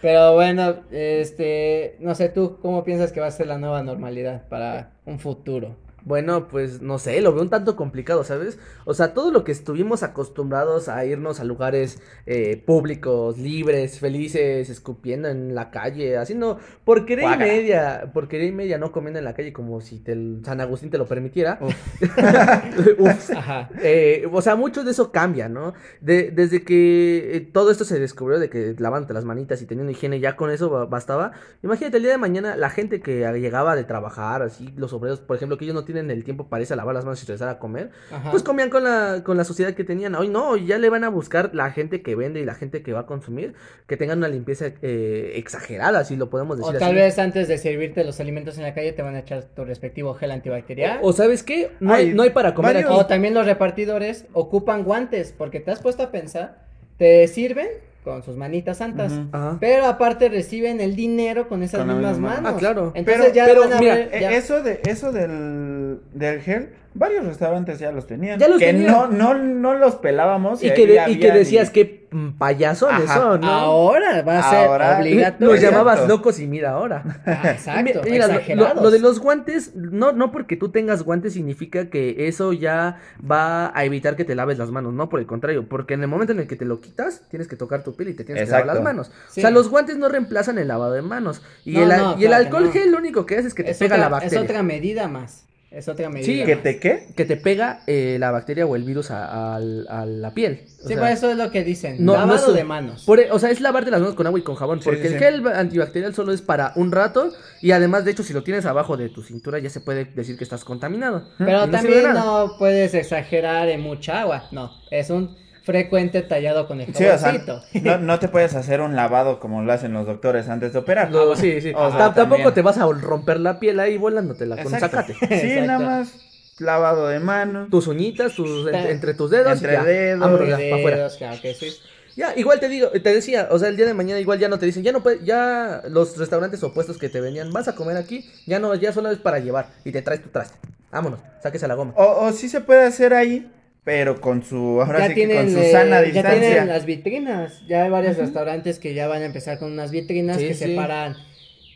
[0.00, 4.48] pero bueno, este, no sé tú cómo piensas que va a ser la nueva normalidad
[4.48, 5.76] para un futuro.
[6.04, 8.58] Bueno, pues no sé, lo veo un tanto complicado, ¿sabes?
[8.84, 14.70] O sea, todo lo que estuvimos acostumbrados a irnos a lugares eh, públicos, libres, felices,
[14.70, 17.52] escupiendo en la calle, haciendo porquería y Guácala.
[17.52, 20.98] media, porquería y media, no comiendo en la calle como si te, San Agustín te
[20.98, 21.58] lo permitiera.
[21.60, 21.74] Uf.
[23.36, 23.68] Ajá.
[23.82, 25.74] Eh, o sea, mucho de eso cambia, ¿no?
[26.00, 29.90] De- desde que eh, todo esto se descubrió de que lavándote las manitas y teniendo
[29.92, 31.32] higiene ya con eso ba- bastaba.
[31.62, 35.36] Imagínate el día de mañana la gente que llegaba de trabajar, así los obreros, por
[35.36, 37.48] ejemplo, que ellos no tienen el tiempo para irse a lavar las manos y regresar
[37.48, 38.30] a comer, Ajá.
[38.30, 40.14] pues comían con la con la sociedad que tenían.
[40.14, 42.92] Hoy no, ya le van a buscar la gente que vende y la gente que
[42.92, 43.54] va a consumir
[43.86, 46.94] que tengan una limpieza eh, exagerada, si lo podemos decir O tal así.
[46.96, 50.14] vez antes de servirte los alimentos en la calle te van a echar tu respectivo
[50.14, 51.00] gel antibacterial.
[51.02, 52.86] O, o sabes qué, no hay, Ay, no hay para comer aquí.
[52.90, 56.64] O también los repartidores ocupan guantes, porque te has puesto a pensar,
[56.96, 57.68] te sirven
[58.04, 59.12] con sus manitas santas,
[59.60, 62.40] pero aparte reciben el dinero con esas Con mismas manos.
[62.42, 62.52] manos.
[62.54, 62.92] Ah, claro.
[62.94, 65.69] Entonces Pero- ya pero van a mira, ver, ya- Eso de eso del,
[66.12, 68.38] del gel, varios restaurantes ya los tenían.
[68.38, 68.92] Ya los que tenían.
[68.92, 73.08] no no no los pelábamos Y que, de- y que decías ni- que mm, payasones
[73.08, 73.14] Ajá.
[73.20, 73.48] son, ¿no?
[73.48, 75.52] ahora va a ser Ahora- obligatorio.
[75.54, 77.04] Nos llamabas locos y mira ahora.
[77.26, 78.82] Ah, exacto, Mira, lo- lo, exagerados.
[78.82, 82.98] lo de los guantes, no, no porque tú tengas guantes significa que eso ya
[83.28, 86.08] va a evitar que te laves las manos, no, por el contrario, porque en el
[86.08, 88.44] momento en el que te lo quitas, tienes que tocar tu piel y te tienes
[88.44, 89.12] que lavar las manos.
[89.28, 89.40] Sí.
[89.40, 91.40] O sea, los guantes no reemplazan el lavado de manos.
[91.64, 92.72] Y No, el, no, y claro alcohol no.
[92.72, 94.38] gel lo único que hace es que te es pega otra, la bacteria.
[94.40, 95.44] Es otra medida más.
[95.70, 96.26] Es otra medida.
[96.26, 97.06] Sí, ¿Que te qué?
[97.14, 100.64] Que te pega eh, la bacteria o el virus a, la piel.
[100.64, 102.04] O Sí, sea, por eso es lo que dicen.
[102.04, 103.04] no- no lavado es- de manos.
[103.04, 104.80] Por e- o sea, es lavarte las manos con agua y con jabón.
[104.80, 105.18] Sí, porque sí, el sí.
[105.20, 107.32] gel antibacterial solo es para un rato.
[107.62, 110.36] Y además, de hecho, si lo tienes abajo de tu cintura, ya se puede decir
[110.36, 111.28] que estás contaminado.
[111.38, 114.48] Pero no también no puedes exagerar en mucha agua.
[114.50, 117.62] No, es un frecuente tallado con el Sí, o sea, jaboncito.
[117.82, 121.10] no, no te puedes hacer un lavado como lo hacen los doctores antes de operar.
[121.10, 121.72] Lo- sí, sí.
[121.74, 124.96] O sea, Ta- tampoco te vas a romper la piel ahí volándotela con Exacto.
[124.98, 125.14] zacate.
[125.20, 125.66] Sí, Exacto.
[125.66, 126.12] nada más
[126.58, 127.70] lavado de manos.
[127.70, 129.52] Tus uñitas, tus, entre, entre tus dedos.
[129.52, 129.84] Entre y ya.
[129.84, 130.20] dedos.
[130.20, 131.08] Vámonos ya, Dedos, pa' afuera.
[131.18, 131.72] claro que sí.
[132.16, 134.58] Ya, igual te digo, te decía, o sea, el día de mañana igual ya no
[134.58, 137.96] te dicen, ya no puedes, ya los restaurantes opuestos que te venían, vas a comer
[137.96, 140.58] aquí, ya no, ya solo es para llevar y te traes tu traste.
[140.90, 141.94] Vámonos, sáquese la goma.
[141.96, 143.50] O, o sí se puede hacer ahí,
[143.84, 146.64] pero con su, ahora ya sí que tienen, con su eh, sana ya tienen distancia.
[146.66, 147.62] las vitrinas.
[147.66, 150.64] Ya hay varios restaurantes que ya van a empezar con unas vitrinas Sí, que sí.
[150.64, 151.16] separan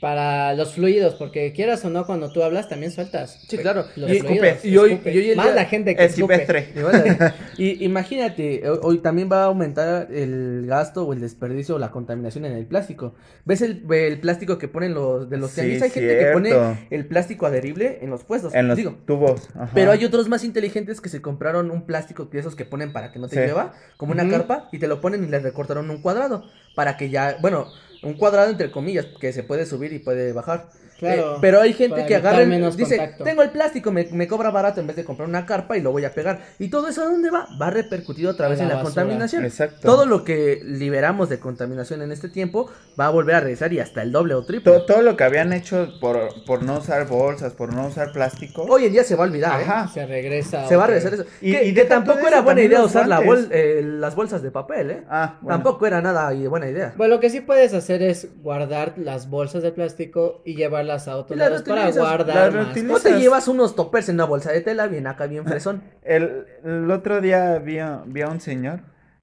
[0.05, 3.41] para los fluidos, porque quieras o no, cuando tú hablas también sueltas.
[3.49, 3.87] Sí, claro.
[3.97, 4.63] Los Y- fluidos.
[4.63, 5.15] y hoy- escupe.
[5.15, 6.35] y hoy Más día- la gente que escupe.
[6.35, 6.75] Esquipestre.
[7.57, 11.91] Y imagínate, ho- hoy también va a aumentar el gasto o el desperdicio o la
[11.91, 13.15] contaminación en el plástico.
[13.47, 15.83] ¿Ves el, el plástico que ponen los de los Sí, tianguis?
[15.85, 16.51] Hay gente que pone
[16.91, 18.55] el plástico adherible en los puestos.
[18.55, 19.49] En los Digo, tubos.
[19.55, 19.71] ajá.
[19.73, 23.11] pero hay otros más inteligentes que se compraron un plástico de esos que ponen para
[23.11, 23.41] que no te Sí.
[23.43, 26.45] llueva, como una carpa, y te lo ponen y le recortaron un cuadrado.
[26.75, 27.69] Para que ya, bueno,
[28.05, 30.69] un cuadrado entre comillas, que se puede subir y puede bajar.
[30.99, 33.25] Claro, Eh, pero hay gente que agarra, menos dice, contacto.
[33.25, 35.93] tengo el plástico, me, me cobra barato en vez de comprar una carpa y lo
[35.93, 36.41] voy a pegar.
[36.59, 37.47] ¿Y todo eso a dónde va?
[37.61, 39.03] Va a repercutir otra A vez la en la basura.
[39.03, 39.45] contaminación.
[39.45, 39.79] Exacto.
[39.83, 43.81] Todo lo que liberamos de contaminación en este tiempo va a volver a regresar y
[43.81, 44.73] hasta el doble o triple.
[44.73, 48.63] To- todo lo que habían hecho por, por no usar bolsas, por no usar plástico.
[48.69, 49.61] Hoy en día se va a olvidar.
[49.61, 49.65] ¿eh?
[49.65, 49.89] Ajá.
[49.93, 50.69] Se regresa.
[50.69, 51.25] Se va a regresar eso.
[51.41, 53.83] Y- que, y que deja todo tampoco eso, era buena idea usar la bol- eh,
[53.85, 55.03] las bolsas de papel, ¿eh?
[55.11, 55.57] Ah, bueno.
[55.57, 56.95] Tampoco era nada buena idea.
[56.97, 61.17] Bueno, lo que sí puedes hacer es guardar las bolsas de plástico y llevarlas a
[61.17, 62.83] otros Y las lados para guardar Las más.
[62.85, 65.83] ¿No te llevas unos toppers en una bolsa de tela bien acá, bien fresón?
[66.03, 68.81] El, el otro día vi a, vi a un señor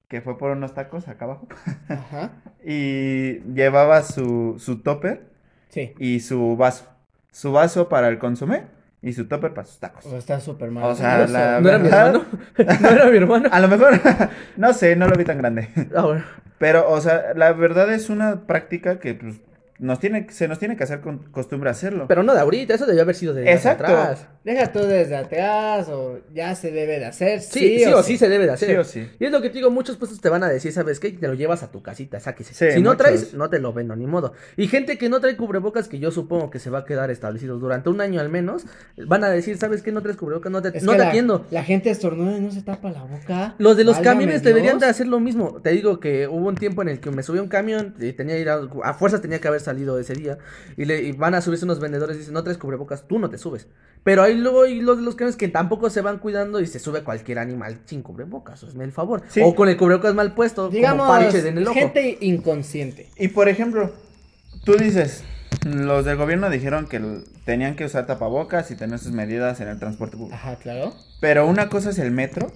[0.08, 1.48] que fue por unos tacos acá abajo
[1.88, 2.30] Ajá.
[2.64, 5.30] y llevaba su, su topper
[5.68, 5.94] Sí.
[5.98, 6.84] y su vaso.
[7.30, 8.64] Su vaso para el consomé
[9.00, 10.04] y su topper para sus tacos.
[10.04, 10.84] O está súper mal.
[10.84, 11.32] O sea, Eso.
[11.32, 12.24] la- ¿No era mi verdad- hermano?
[12.82, 13.48] ¿No era mi hermano?
[13.52, 13.98] A lo mejor,
[14.58, 15.70] no sé, no lo vi tan grande.
[15.96, 16.18] Ah.
[16.58, 19.40] Pero, o sea, la verdad es una práctica que pues,
[19.82, 22.06] nos tiene, se nos tiene que hacer con costumbre hacerlo.
[22.06, 23.84] Pero no de ahorita, eso debió haber sido de Exacto.
[23.84, 24.28] atrás.
[24.44, 27.40] Deja tú desde atrás o ya se debe de hacer.
[27.40, 28.68] Sí, sí, o sí se debe de hacer.
[28.70, 29.08] Sí o sí.
[29.18, 31.10] Y es lo que te digo, muchos puestos te van a decir, ¿sabes qué?
[31.10, 32.54] Te lo llevas a tu casita, sáquese.
[32.54, 32.96] Sí, si no muchos.
[32.98, 34.34] traes, no te lo vendo, ni modo.
[34.56, 37.58] Y gente que no trae cubrebocas, que yo supongo que se va a quedar establecido
[37.58, 38.64] durante un año al menos,
[38.96, 39.90] van a decir, ¿sabes qué?
[39.90, 41.44] No traes cubrebocas, no te, Es no que te la, atiendo.
[41.50, 43.56] La gente estornuda y no se tapa la boca.
[43.58, 44.54] Los de los Válgame camiones Dios.
[44.54, 45.60] deberían de hacer lo mismo.
[45.60, 48.12] Te digo que hubo un tiempo en el que me subí a un camión y
[48.12, 50.38] tenía que ir a, a fuerzas tenía que haber salido ese día
[50.76, 53.30] y, le, y van a subirse unos vendedores y dicen, no traes cubrebocas, tú no
[53.30, 53.68] te subes.
[54.04, 56.78] Pero ahí luego hay los de los camiones que tampoco se van cuidando y se
[56.78, 59.22] sube cualquier animal sin cubrebocas, hazme el favor.
[59.28, 59.40] Sí.
[59.44, 61.74] O con el cubrebocas mal puesto, Digamos, como parches en el ojo.
[61.74, 63.08] gente inconsciente.
[63.16, 63.92] Y por ejemplo,
[64.64, 65.24] tú dices,
[65.64, 67.00] los del gobierno dijeron que
[67.44, 70.34] tenían que usar tapabocas y tener sus medidas en el transporte público.
[70.34, 70.94] Ajá, claro.
[71.20, 72.50] Pero una cosa es el metro,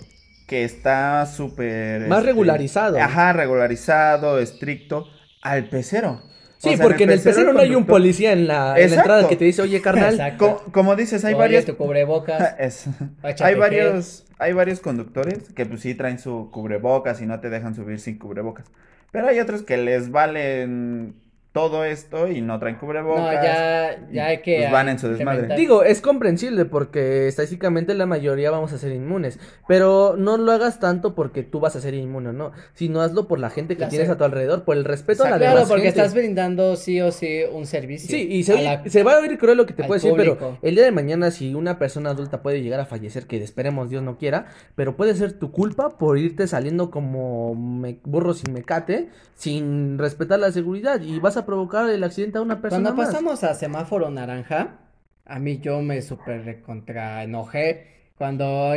[0.46, 2.08] que está súper...
[2.08, 2.98] Más este, regularizado.
[2.98, 5.06] Ajá, regularizado, estricto,
[5.42, 6.22] al pecero.
[6.68, 8.78] Sí, O sea, porque en el pecero no hay un policía en la, en la
[8.80, 9.00] Exacto.
[9.00, 10.36] entrada que te dice, oye, carnal.
[10.36, 11.64] Co- como dices, hay Oye, varias...
[11.64, 12.54] tu cubrebocas.
[12.58, 12.86] Es-
[13.22, 17.74] hay varios hay varios conductores que pues sí traen su cubrebocas y no te dejan
[17.74, 18.66] subir sin cubrebocas.
[19.10, 21.14] Pero hay otros que les valen
[21.56, 23.24] todo esto y no traen cubrebocas.
[23.24, 24.58] No, ya, ya hay que.
[24.58, 25.56] Pues van en su desmadre.
[25.56, 30.80] Digo, es comprensible porque estadísticamente la mayoría vamos a ser inmunes, pero no lo hagas
[30.80, 32.52] tanto porque tú vas a ser inmune, ¿no?
[32.74, 35.30] Sino hazlo por la gente que tienes se- a tu alrededor, por el respeto a
[35.30, 35.98] la Claro, demás porque gente.
[36.00, 38.10] estás brindando sí o sí un servicio.
[38.10, 39.94] Sí, y se, a oye- la- se va a oír cruel lo que te puedo
[39.94, 43.42] decir, pero el día de mañana si una persona adulta puede llegar a fallecer, que
[43.42, 48.34] esperemos Dios no quiera, pero puede ser tu culpa por irte saliendo como me- burro
[48.34, 52.82] sin mecate, sin respetar la seguridad y vas a provocar el accidente a una persona
[52.90, 53.10] Cuando más.
[53.10, 54.74] pasamos a semáforo naranja,
[55.24, 57.86] a mí yo me super recontra enojé
[58.18, 58.72] cuando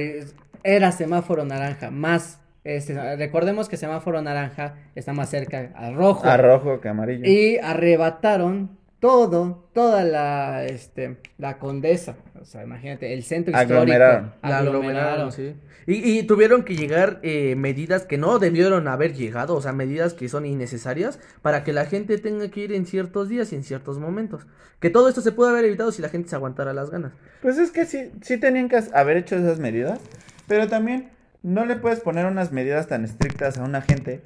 [0.63, 6.35] era semáforo naranja, más este, recordemos que semáforo naranja está más cerca al rojo A
[6.37, 7.23] rojo que amarillo.
[7.25, 14.33] y arrebataron todo, toda la este la condesa, o sea, imagínate, el centro histórico Aglomeraron.
[14.43, 15.31] La aglomeraron, aglomeraron.
[15.31, 15.55] sí.
[15.91, 20.13] Y, y tuvieron que llegar eh, medidas que no debieron haber llegado, o sea, medidas
[20.13, 23.63] que son innecesarias para que la gente tenga que ir en ciertos días y en
[23.63, 24.45] ciertos momentos.
[24.79, 27.13] Que todo esto se puede haber evitado si la gente se aguantara las ganas.
[27.41, 29.99] Pues es que sí, sí tenían que haber hecho esas medidas,
[30.47, 31.09] pero también
[31.41, 34.21] no le puedes poner unas medidas tan estrictas a una gente.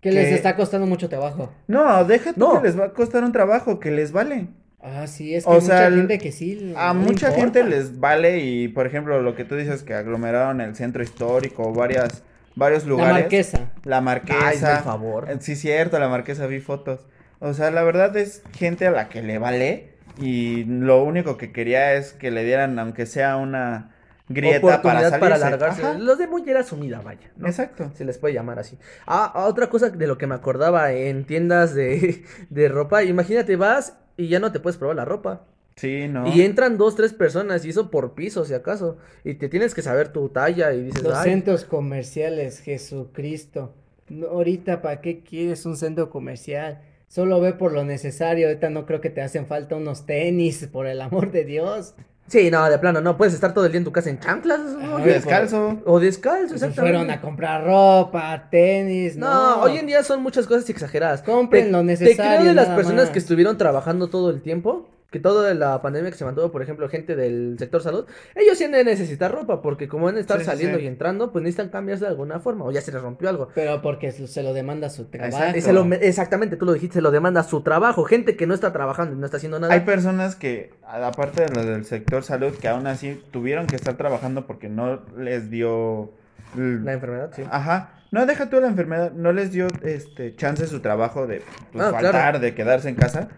[0.00, 1.52] Que les está costando mucho trabajo.
[1.66, 2.60] No, deja tú No.
[2.60, 4.48] que les va a costar un trabajo, que les vale.
[4.80, 6.72] Ah, sí, es que O hay sea, mucha gente que sí.
[6.76, 7.32] A no mucha importa.
[7.32, 11.72] gente les vale y, por ejemplo, lo que tú dices que aglomeraron el centro histórico,
[11.72, 12.22] varias,
[12.54, 13.12] varios La lugares.
[13.22, 13.72] marquesa.
[13.84, 14.74] La Ay, marquesa.
[14.76, 15.30] por favor.
[15.30, 17.06] Eh, Sí, cierto, la marquesa vi fotos.
[17.40, 21.52] O sea, la verdad es gente a la que le vale y lo único que
[21.52, 23.94] quería es que le dieran, aunque sea una
[24.28, 25.20] grieta para Oportunidad salirse.
[25.20, 25.82] para alargarse.
[25.82, 27.30] Ajá, Los de mollera sumida, vaya.
[27.36, 27.46] ¿no?
[27.48, 27.90] Exacto.
[27.94, 28.78] Se les puede llamar así.
[29.06, 33.02] Ah, ah, otra cosa de lo que me acordaba en tiendas de, de ropa.
[33.04, 35.46] Imagínate, vas y ya no te puedes probar la ropa.
[35.76, 36.26] Sí, no.
[36.26, 38.98] Y entran dos, tres personas y eso por piso, si acaso.
[39.24, 43.72] Y te tienes que saber tu talla y dices, Los ay, centros comerciales, Jesucristo.
[44.08, 46.82] No, ahorita, ¿para qué quieres un centro comercial?
[47.06, 48.48] Solo ve por lo necesario.
[48.48, 51.94] Ahorita no creo que te hacen falta unos tenis, por el amor de Dios.
[52.28, 53.16] Sí, no, de plano, no.
[53.16, 54.60] Puedes estar todo el día en tu casa en chanclas.
[54.60, 54.96] ¿no?
[54.98, 55.04] Ajá.
[55.04, 55.78] Descalzo.
[55.86, 56.80] O descalzo, exactamente.
[56.80, 59.62] fueron a comprar ropa, tenis, No, no.
[59.62, 61.22] hoy en día son muchas cosas exageradas.
[61.22, 63.10] Compren Te- lo Te necesario, creo de las personas más.
[63.10, 66.86] que estuvieron trabajando todo el tiempo, que toda la pandemia que se mantuvo, por ejemplo,
[66.88, 68.04] gente del sector salud,
[68.34, 70.84] ellos sí han de necesitar ropa, porque como van a estar Sí, sí, saliendo sí.
[70.84, 73.48] y entrando, pues necesitan cambiarse de alguna forma, o ya se les rompió algo.
[73.54, 75.60] Pero porque se lo demanda su trabajo.
[75.60, 78.04] Se lo exactamente, tú lo dijiste, se lo demanda su trabajo.
[78.04, 79.72] Gente que no está trabajando y no está haciendo nada.
[79.72, 83.96] Hay personas que, aparte de lo del sector salud, que aún así tuvieron que estar
[83.96, 86.12] trabajando porque no les dio...
[86.54, 87.42] La enfermedad, sí.
[87.50, 87.94] Ajá.
[88.10, 91.42] No, deja tú la enfermedad, no les dio este chance su trabajo de
[91.72, 92.38] pues, Ah, faltar, claro.
[92.40, 93.28] de quedarse en casa.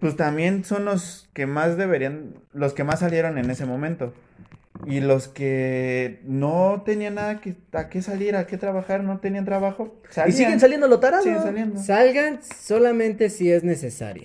[0.00, 4.12] Pues también son los que más deberían, los que más salieron en ese momento.
[4.86, 9.46] Y los que no tenían nada que, a qué salir, a qué trabajar, no tenían
[9.46, 10.36] trabajo, Y salían.
[10.36, 11.22] siguen saliendo lo tarado.
[11.22, 11.80] Siguen saliendo.
[11.82, 14.24] Salgan solamente si es necesario.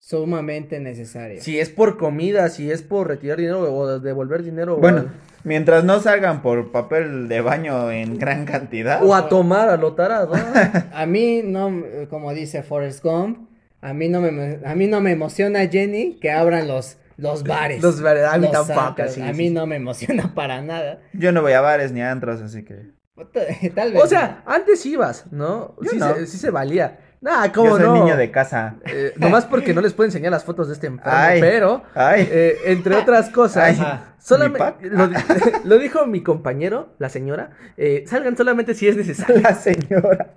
[0.00, 1.40] Sumamente necesario.
[1.40, 4.74] Si es por comida, si es por retirar dinero o devolver dinero.
[4.74, 5.10] o Bueno, al-
[5.44, 9.02] mientras no salgan por papel de baño en gran cantidad.
[9.02, 10.34] O a tomar a lo tarado.
[10.92, 11.72] A mí no,
[12.10, 13.48] como dice Forrest Gump,
[13.84, 17.82] a mí no me, a mí no me emociona Jenny que abran los, los bares.
[17.82, 19.50] Los bares, a mí los tampoco, sí, a sí, mí sí.
[19.50, 21.00] no me emociona para nada.
[21.12, 22.94] Yo no voy a bares ni a antros, así que.
[23.74, 24.02] Tal vez.
[24.02, 25.76] O sea, antes ibas, ¿no?
[25.82, 26.14] Yo sí, no.
[26.14, 26.98] Se, sí se valía.
[27.20, 27.94] Nah, ¿cómo Yo soy no?
[28.04, 28.76] niño de casa.
[28.86, 31.40] Eh, nomás porque no les puedo enseñar las fotos de este enfermo, Ay.
[31.40, 32.26] pero, Ay.
[32.30, 34.00] eh, entre otras cosas, Ay.
[34.18, 35.10] solamente, lo,
[35.64, 39.40] lo dijo mi compañero, la señora, eh, salgan solamente si es necesario.
[39.42, 40.34] La señora.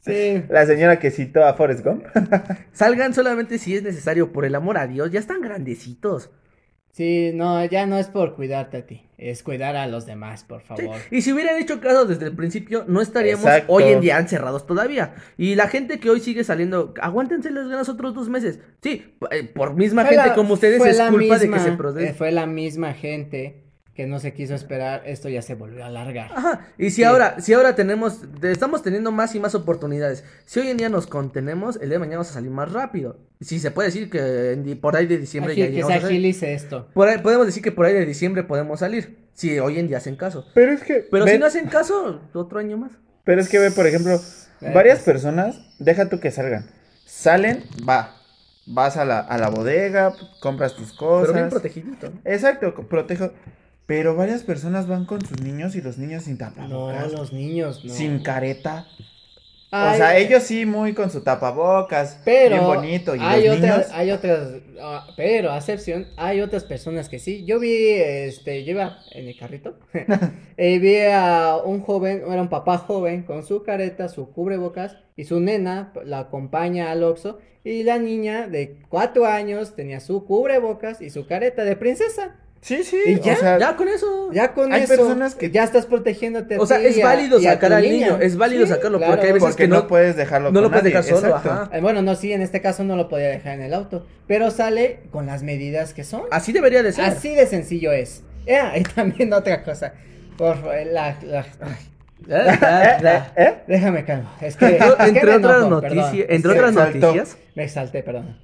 [0.00, 0.42] Sí.
[0.48, 2.04] La señora que citó a Forrest Gump.
[2.72, 6.30] Salgan solamente si es necesario, por el amor a Dios, ya están grandecitos.
[6.92, 10.62] Sí, no, ya no es por cuidarte a ti, es cuidar a los demás, por
[10.62, 10.96] Sí, favor.
[11.12, 13.72] Y si hubieran hecho caso desde el principio, no estaríamos Exacto.
[13.72, 15.14] hoy en día encerrados todavía.
[15.36, 18.58] Y la gente que hoy sigue saliendo, aguántense las ganas otros dos meses.
[18.82, 21.56] Sí, eh, por misma Fue gente la- como ustedes fue es la culpa de misma-
[21.58, 22.14] que se eh, procese.
[22.14, 23.62] Fue la misma gente
[23.98, 26.30] que no se quiso esperar, esto ya se volvió a alargar.
[26.32, 27.02] Ajá, y si Sí.
[27.02, 30.88] ahora, si ahora tenemos, te- estamos teniendo más y más oportunidades, si hoy en día
[30.88, 33.18] nos contenemos, el día de mañana vamos a salir más rápido.
[33.40, 36.54] Si se puede decir que en por ahí de diciembre Agi- ya que se agilice
[36.54, 36.86] esto.
[36.94, 39.96] Por ahí- podemos decir que por ahí de diciembre podemos salir, si hoy en día
[39.96, 40.46] hacen caso.
[40.54, 41.04] Pero es que.
[41.10, 42.92] Pero ve- si no hacen caso, otro año más.
[43.24, 44.12] Pero es que ve, por ejemplo,
[44.72, 45.06] varias pues.
[45.06, 46.70] personas, deja tú que salgan.
[47.04, 48.14] Salen, va.
[48.70, 51.28] Vas a la, a la bodega, compras tus cosas.
[51.32, 52.10] Pero bien protegidito.
[52.10, 52.20] ¿no?
[52.24, 53.32] Exacto, protejo.
[53.88, 57.10] Pero varias personas van con sus niños y los niños sin No, tapabocas.
[57.10, 57.90] los niños, no.
[57.90, 58.86] Sin careta.
[59.72, 62.20] o sea, ellos sí muy con su tapabocas.
[62.22, 63.16] pero bien bonito.
[63.16, 63.90] Y hay los otras, niños.
[63.94, 64.48] hay otras,
[64.82, 67.46] ah, pero a excepción, hay otras personas que sí.
[67.46, 69.78] Yo vi, este, yo iba en el carrito,
[70.58, 75.24] y vi a un joven, era un papá joven, con su careta, su cubrebocas, y
[75.24, 81.00] su nena la acompaña al Oxxo, y la niña de cuatro años tenía su cubrebocas
[81.00, 82.36] y su careta de princesa.
[82.60, 82.96] Sí, sí.
[83.06, 83.34] ¿Y ya?
[83.34, 84.32] O sea, Ya con eso.
[84.32, 87.72] Ya con Hay eso, personas que- ya estás protegiéndote O sea, es válido a sacar
[87.72, 89.12] al niño, es válido Sí, sacarlo, claro.
[89.12, 91.36] porque hay veces porque que no, no, puedes dejarlo no lo puedes nadie, dejar solo,
[91.36, 91.70] ajá.
[91.72, 94.50] Eh, Bueno, no, sí, en este caso no lo podía dejar en el auto, pero
[94.50, 96.22] sale con las medidas que son.
[96.32, 97.04] Así debería de ser.
[97.04, 98.22] Así de sencillo es.
[98.50, 99.92] Ah, y también otra cosa.
[100.38, 101.46] Por la, la-
[102.28, 103.22] Eh, eh, eh.
[103.36, 103.54] ¿Eh?
[103.68, 104.28] déjame calmo.
[104.40, 107.06] Es que, Entre, es que entre me otras enojo, Es entre otras exaltó.
[107.06, 108.36] noticias, Me exalté, perdón.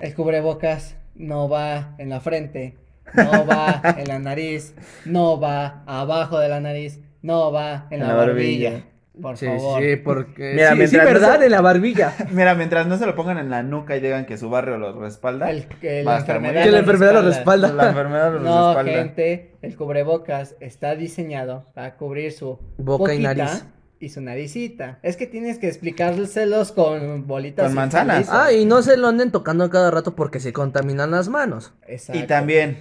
[0.00, 2.74] El cubrebocas no va en la frente,
[3.14, 8.08] no va en la nariz, no va abajo de la nariz, no va en la,
[8.08, 8.70] la barbilla.
[8.70, 8.90] barbilla.
[9.20, 9.80] Por sí, favor.
[9.82, 12.12] sí, porque Mira, sí, sí, no verdad, se- en la barbilla.
[12.32, 14.94] Mira, mientras no se lo pongan en la nuca y digan que su barrio los
[14.96, 15.50] respalda.
[15.50, 17.72] El- que la enfermedad, Que la lo enfermedad lo respalda.
[17.72, 18.92] La enfermedad los No, respalda.
[18.92, 23.64] gente, el cubrebocas está diseñado para cubrir su Boca y nariz.
[24.00, 24.98] y su naricita.
[25.02, 28.28] Es que tienes que explicárselos con bolitas Con manzanas.
[28.30, 31.72] Ah, y no se lo anden tocando a cada rato porque se contaminan las manos.
[31.88, 32.22] Exacto.
[32.22, 32.76] Y también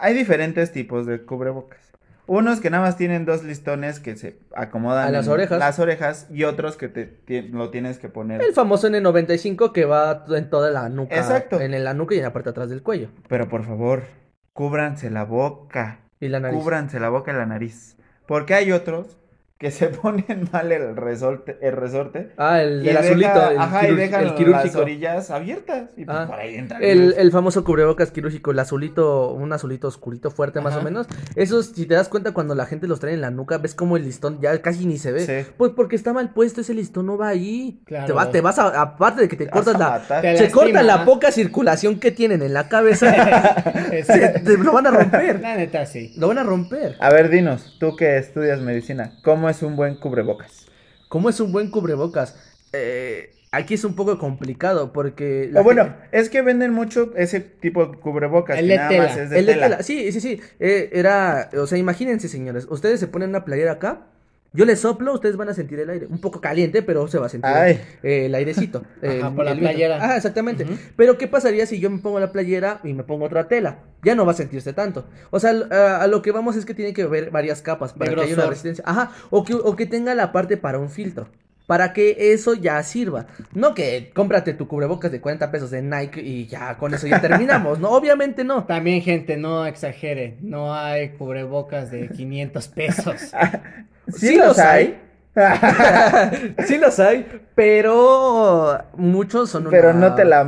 [0.00, 1.90] hay diferentes tipos de cubrebocas.
[2.26, 5.58] Unos que nada más tienen dos listones que se acomodan A las orejas.
[5.58, 8.40] las orejas y otros que te, lo tienes que poner.
[8.40, 11.16] El famoso N95 que va en toda la nuca.
[11.16, 11.60] Exacto.
[11.60, 13.08] En la nuca y en la parte de atrás del cuello.
[13.28, 14.04] Pero por favor,
[14.52, 16.02] cúbranse la boca.
[16.20, 16.60] Y la nariz.
[16.60, 17.96] Cúbranse la boca y la nariz.
[18.26, 19.18] Porque hay otros
[19.60, 23.50] que se ponen mal el resorte, el resorte Ah, el deja- azulito.
[23.50, 24.78] El, ajá, y quirúrgico- dejan el las quirúrgico.
[24.80, 26.82] orillas abiertas y pues Ah, por ahí entran.
[26.82, 31.06] El, el famoso cubrebocas quirúrgico, el azulito, un azulito oscurito fuerte más o menos.
[31.36, 33.98] Esos, si te das cuenta, cuando la gente los trae en la nuca, ves como
[33.98, 35.26] el listón ya casi ni se ve.
[35.44, 35.50] Sí.
[35.58, 37.82] Pues porque está mal puesto, ese listón no va ahí.
[37.84, 38.06] Claro.
[38.06, 40.00] Te, va, te vas a, aparte de que te cortas la...
[40.22, 43.12] Te Se corta la poca circulación que tienen en la cabeza.
[43.90, 44.40] se- Exacto.
[44.44, 45.38] te lo van a romper.
[45.40, 46.14] La neta, sí.
[46.16, 46.96] Lo van a romper.
[46.98, 50.66] A ver, dinos, tú que estudias medicina, ¿cómo es un buen cubrebocas?
[51.08, 52.36] ¿Cómo es un buen cubrebocas?
[52.72, 55.50] Eh, aquí es un poco complicado porque...
[55.56, 58.58] O bueno, gente- es que venden mucho ese tipo de cubrebocas.
[58.58, 59.02] El que de nada tela.
[59.04, 59.68] más es de el de tela.
[59.68, 60.40] tela, sí, sí, sí.
[60.60, 64.06] eh, era, o sea, imagínense, señores, ustedes se ponen una playera acá,
[64.52, 67.26] yo les soplo, ustedes van a sentir el aire, un poco caliente, pero se va
[67.26, 67.80] a sentir Ay.
[68.02, 68.82] eh, el airecito.
[69.02, 69.98] el- por la el playera.
[70.00, 70.66] Ah, exactamente.
[70.96, 73.78] Pero ¿qué pasaría si yo me pongo la playera y me pongo otra tela?
[74.02, 75.06] Ya no va a sentirse tanto.
[75.30, 78.14] O sea, a, a lo que vamos es que tiene que haber varias capas para
[78.14, 78.82] que haya una resistencia.
[78.86, 81.28] Ajá, o que, o que tenga la parte para un filtro.
[81.70, 83.26] Para que eso ya sirva.
[83.54, 87.20] No que cómprate tu cubrebocas de 40 pesos de Nike y ya con eso ya
[87.20, 87.78] terminamos.
[87.78, 88.64] No, obviamente no.
[88.64, 90.36] También, gente, no exagere.
[90.40, 93.14] No hay cubrebocas de 500 pesos.
[94.12, 94.98] Sí, los hay.
[96.66, 100.44] sí los hay, pero muchos son pero no te la.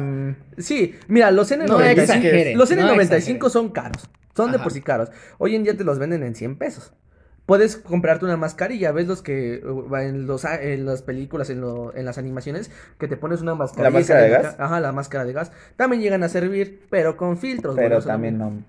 [0.59, 2.57] Sí, mira, los N95, No exagere.
[2.57, 3.39] los no N95 exagere.
[3.51, 4.11] son caros.
[4.35, 5.11] Son de por sí caros.
[5.39, 6.93] Hoy en día te los venden en 100 pesos.
[7.53, 11.61] Puedes comprarte una mascarilla, ves los que uh, en, los, a- en las películas, en,
[11.61, 13.90] lo- en las animaciones, que te pones una mascarilla.
[13.90, 14.57] y máscara de gas?
[14.59, 15.53] Ajá, la máscara de gas.
[15.76, 17.76] También llegan a servir, pero con filtros.
[17.76, 18.62] Pero bueno, también no-.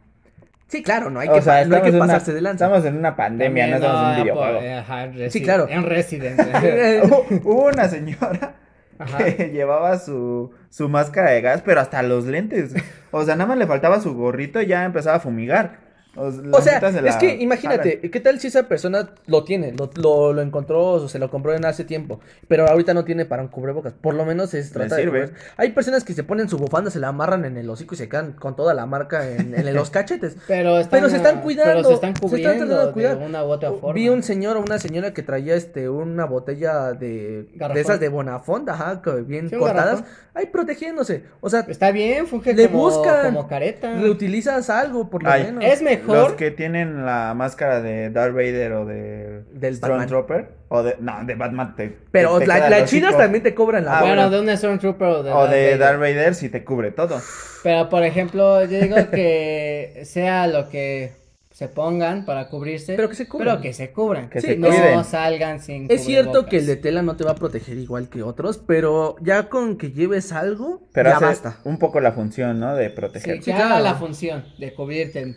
[0.67, 2.33] Sí, claro, no hay o que, sea, pa- no hay estamos que en una- pasarse
[2.33, 2.65] de lanza.
[2.65, 4.59] Estamos en una pandemia, no estamos en un no, videojuego.
[4.59, 5.67] por- ajá, en Sí, claro.
[5.69, 6.39] En Resident.
[7.45, 8.55] Hubo una señora
[8.99, 9.17] Ajá.
[9.23, 12.73] que llevaba su, su máscara de gas, pero hasta los lentes.
[13.11, 15.92] O sea, nada más le faltaba su gorrito y ya empezaba a fumigar.
[16.15, 20.31] O, O sea, es que imagínate, ¿qué tal si esa persona lo tiene, lo, lo,
[20.31, 23.47] lo encontró o se lo compró en hace tiempo, pero ahorita no tiene para un
[23.47, 23.93] cubrebocas?
[23.93, 25.21] Por lo menos es trata de sirve.
[25.27, 25.37] cubrir.
[25.57, 28.07] Hay personas que se ponen su bufanda, se la amarran en el hocico y se
[28.09, 30.37] quedan con toda la marca en, en los cachetes.
[30.47, 33.17] Pero, están, Pero se están cuidando, Pero se están se están cubriendo tratando de cuidar.
[33.17, 33.93] una u otra forma.
[33.93, 37.73] Vi un señor o una señora que traía este una botella de, Garrafón.
[37.75, 40.03] de esas de Bonafont, ajá, que bien Sí, cortadas,
[40.35, 41.23] ahí protegiéndose.
[41.41, 43.25] O sea, Está bien, funge Le como, buscan.
[43.33, 43.95] como careta.
[43.99, 45.63] reutilizas algo por lo Ay, menos.
[45.63, 46.02] Es mejor.
[46.07, 49.75] Los que tienen la máscara de Darth Vader o de Del.
[49.75, 53.85] Stormtrooper o de no, de Batman te Pero te la- las chinas también te cobran
[53.85, 56.35] la Ah, bueno, de un Stormtrooper o de, o de Darth Darth Vader.
[56.35, 57.19] Sí te cubre todo.
[57.63, 62.95] Pero, por ejemplo, yo digo que sea lo que se pongan para cubrirse.
[62.95, 63.47] Pero que se cubran.
[63.47, 64.27] Pero que se cubran.
[64.29, 65.03] Que Sí, se no cuiden.
[65.05, 68.23] salgan sin Es cierto que el de tela no te va a proteger igual que
[68.23, 71.57] otros, pero ya con que lleves algo, Pero ya hace basta.
[71.63, 72.75] un poco la función, ¿no?
[72.75, 73.43] De Sí, proteger.
[73.43, 73.83] Sí, claro.
[73.83, 75.35] la función de cubrirte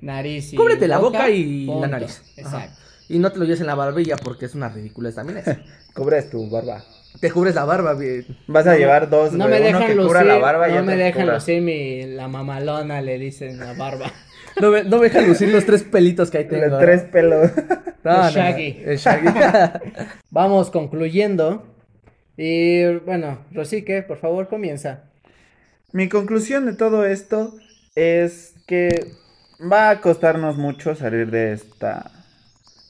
[0.00, 2.20] nariz y Cúbrete la boca y la nariz.
[2.38, 2.40] Ajá.
[2.40, 2.80] Exacto.
[3.08, 5.52] Y no te lo lleves en la barbilla porque es una ridícula también eso.
[5.94, 6.84] Cubres tu barba.
[7.20, 8.26] te cubres la barba, bien.
[8.48, 10.68] Vas a No llevar dos, No güey, me uno dejan que lucir, cubra la barba
[10.68, 14.12] y no me dejan cubra- lucir mi, la mamalona, le dicen la barba.
[14.58, 16.64] No me, no me dejan lucir los tres pelitos que ahí tengo.
[16.66, 17.50] Los tres pelos.
[18.04, 18.82] No, Shaggy.
[18.86, 19.26] el Shaggy.
[20.30, 21.62] Vamos concluyendo.
[22.38, 25.04] Y bueno, Rosique, por favor, comienza.
[25.92, 27.52] Mi conclusión de todo esto
[27.96, 29.12] es que
[29.60, 32.10] va a costarnos mucho salir de esta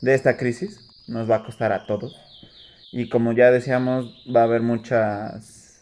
[0.00, 2.14] de esta crisis, nos va a costar a todos.
[2.92, 5.80] Y como ya decíamos, va a haber muchas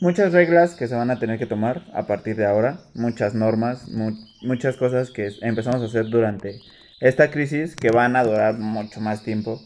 [0.00, 3.88] muchas reglas que se van a tener que tomar a partir de ahora, muchas normas,
[3.88, 6.62] mu- muchas cosas que empezamos a hacer durante
[7.00, 9.62] esta crisis que van a durar mucho más tiempo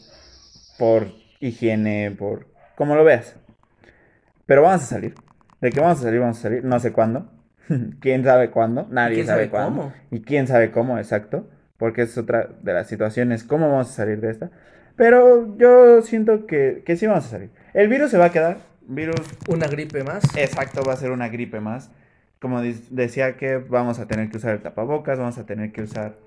[0.77, 3.35] por higiene, por como lo veas.
[4.45, 5.15] Pero vamos a salir.
[5.61, 6.63] De que vamos a salir, vamos a salir.
[6.63, 7.29] No sé cuándo.
[7.99, 8.87] ¿Quién sabe cuándo?
[8.89, 9.81] Nadie quién sabe, sabe cuándo.
[9.81, 9.93] cómo?
[10.11, 11.47] Y quién sabe cómo, exacto.
[11.77, 13.43] Porque es otra de las situaciones.
[13.43, 14.51] ¿Cómo vamos a salir de esta?
[14.95, 17.49] Pero yo siento que, que sí vamos a salir.
[17.73, 18.57] El virus se va a quedar.
[18.81, 20.23] Virus, Una gripe más.
[20.35, 21.89] exacto, va a ser una gripe más.
[22.39, 26.17] Como decía que vamos a tener que usar el tapabocas, vamos a tener que usar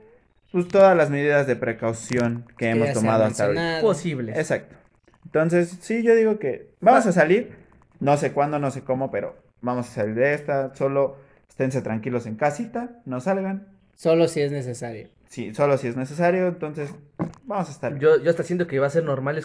[0.53, 3.55] pues, todas las medidas de precaución que hemos tomado hasta ahora.
[3.55, 3.83] mencionado.
[3.87, 4.39] Posibles.
[4.39, 4.77] Exacto.
[5.25, 7.57] Entonces, sí, yo digo que vamos a salir.
[8.01, 10.75] No sé cuándo, no sé cómo, pero vamos a salir de esta.
[10.75, 11.17] Solo
[11.55, 13.69] esténse tranquilos en casita, no salgan.
[13.95, 15.14] Solo si es necesario.
[15.29, 16.47] Sí, solo si es necesario.
[16.47, 16.95] Entonces,
[17.45, 17.99] vamos a estar.
[17.99, 19.41] Yo, yo hasta siento que va a ser normal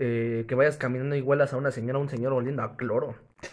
[0.00, 3.14] eh, que vayas caminando igual a una señora o un señor oliendo a cloro.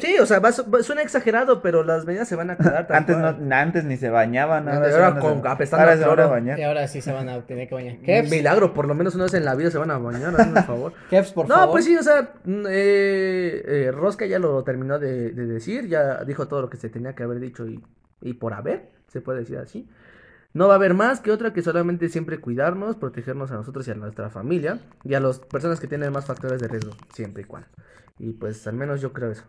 [0.00, 2.86] sí, o sea, va, su- va- suena exagerado, pero las medidas se van a quedar
[2.90, 3.36] Antes, cual.
[3.48, 4.66] no, antes ni se bañaban.
[4.68, 6.30] Ahora, Ahora se van a- con- apestando ahora a se van a cloro.
[6.30, 6.58] bañar.
[6.58, 7.98] Y ahora sí se van a tener que bañar.
[8.30, 10.94] Milagro, por lo menos una vez en la vida se van a bañar, el favor.
[11.10, 11.72] Kevs, por no, favor.
[11.72, 16.24] pues sí, o sea, mm, eh, eh, Rosca ya lo terminó de, de decir, ya
[16.24, 17.84] dijo todo lo que se tenía que haber dicho y,
[18.22, 19.86] y por haber, se puede decir así.
[20.52, 23.92] No va a haber más que otra que solamente siempre cuidarnos, protegernos a nosotros y
[23.92, 27.46] a nuestra familia y a las personas que tienen más factores de riesgo, siempre y
[27.46, 27.68] cuando.
[28.18, 29.44] Y pues al menos yo creo eso.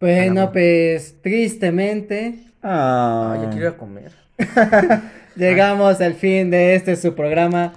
[0.00, 4.12] Bueno, pues tristemente Ah, Ay, ya quiero ir a comer.
[5.36, 7.74] llegamos al fin de este su programa.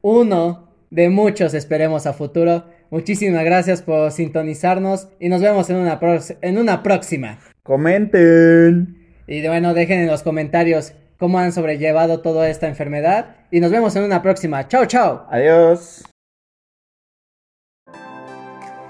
[0.00, 2.64] Uno de muchos, esperemos a futuro.
[2.90, 6.00] Muchísimas gracias por sintonizarnos y nos vemos en una,
[6.40, 7.38] en una próxima.
[7.62, 8.98] Comenten.
[9.28, 10.92] Y bueno, dejen en los comentarios
[11.22, 13.36] cómo han sobrellevado toda esta enfermedad.
[13.52, 14.66] Y nos vemos en una próxima.
[14.66, 15.24] Chao, chao.
[15.30, 16.02] Adiós.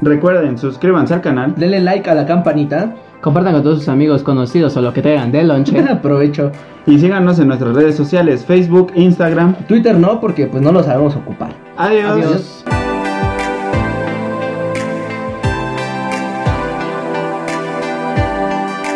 [0.00, 1.54] Recuerden, suscríbanse al canal.
[1.58, 2.94] Denle like a la campanita.
[3.20, 5.78] Compartan con todos sus amigos, conocidos o lo que tengan de lonche.
[5.90, 6.50] Aprovecho.
[6.86, 9.54] Y síganos en nuestras redes sociales, Facebook, Instagram.
[9.66, 11.52] Twitter no, porque pues no lo sabemos ocupar.
[11.76, 12.10] Adiós.
[12.12, 12.64] Adiós.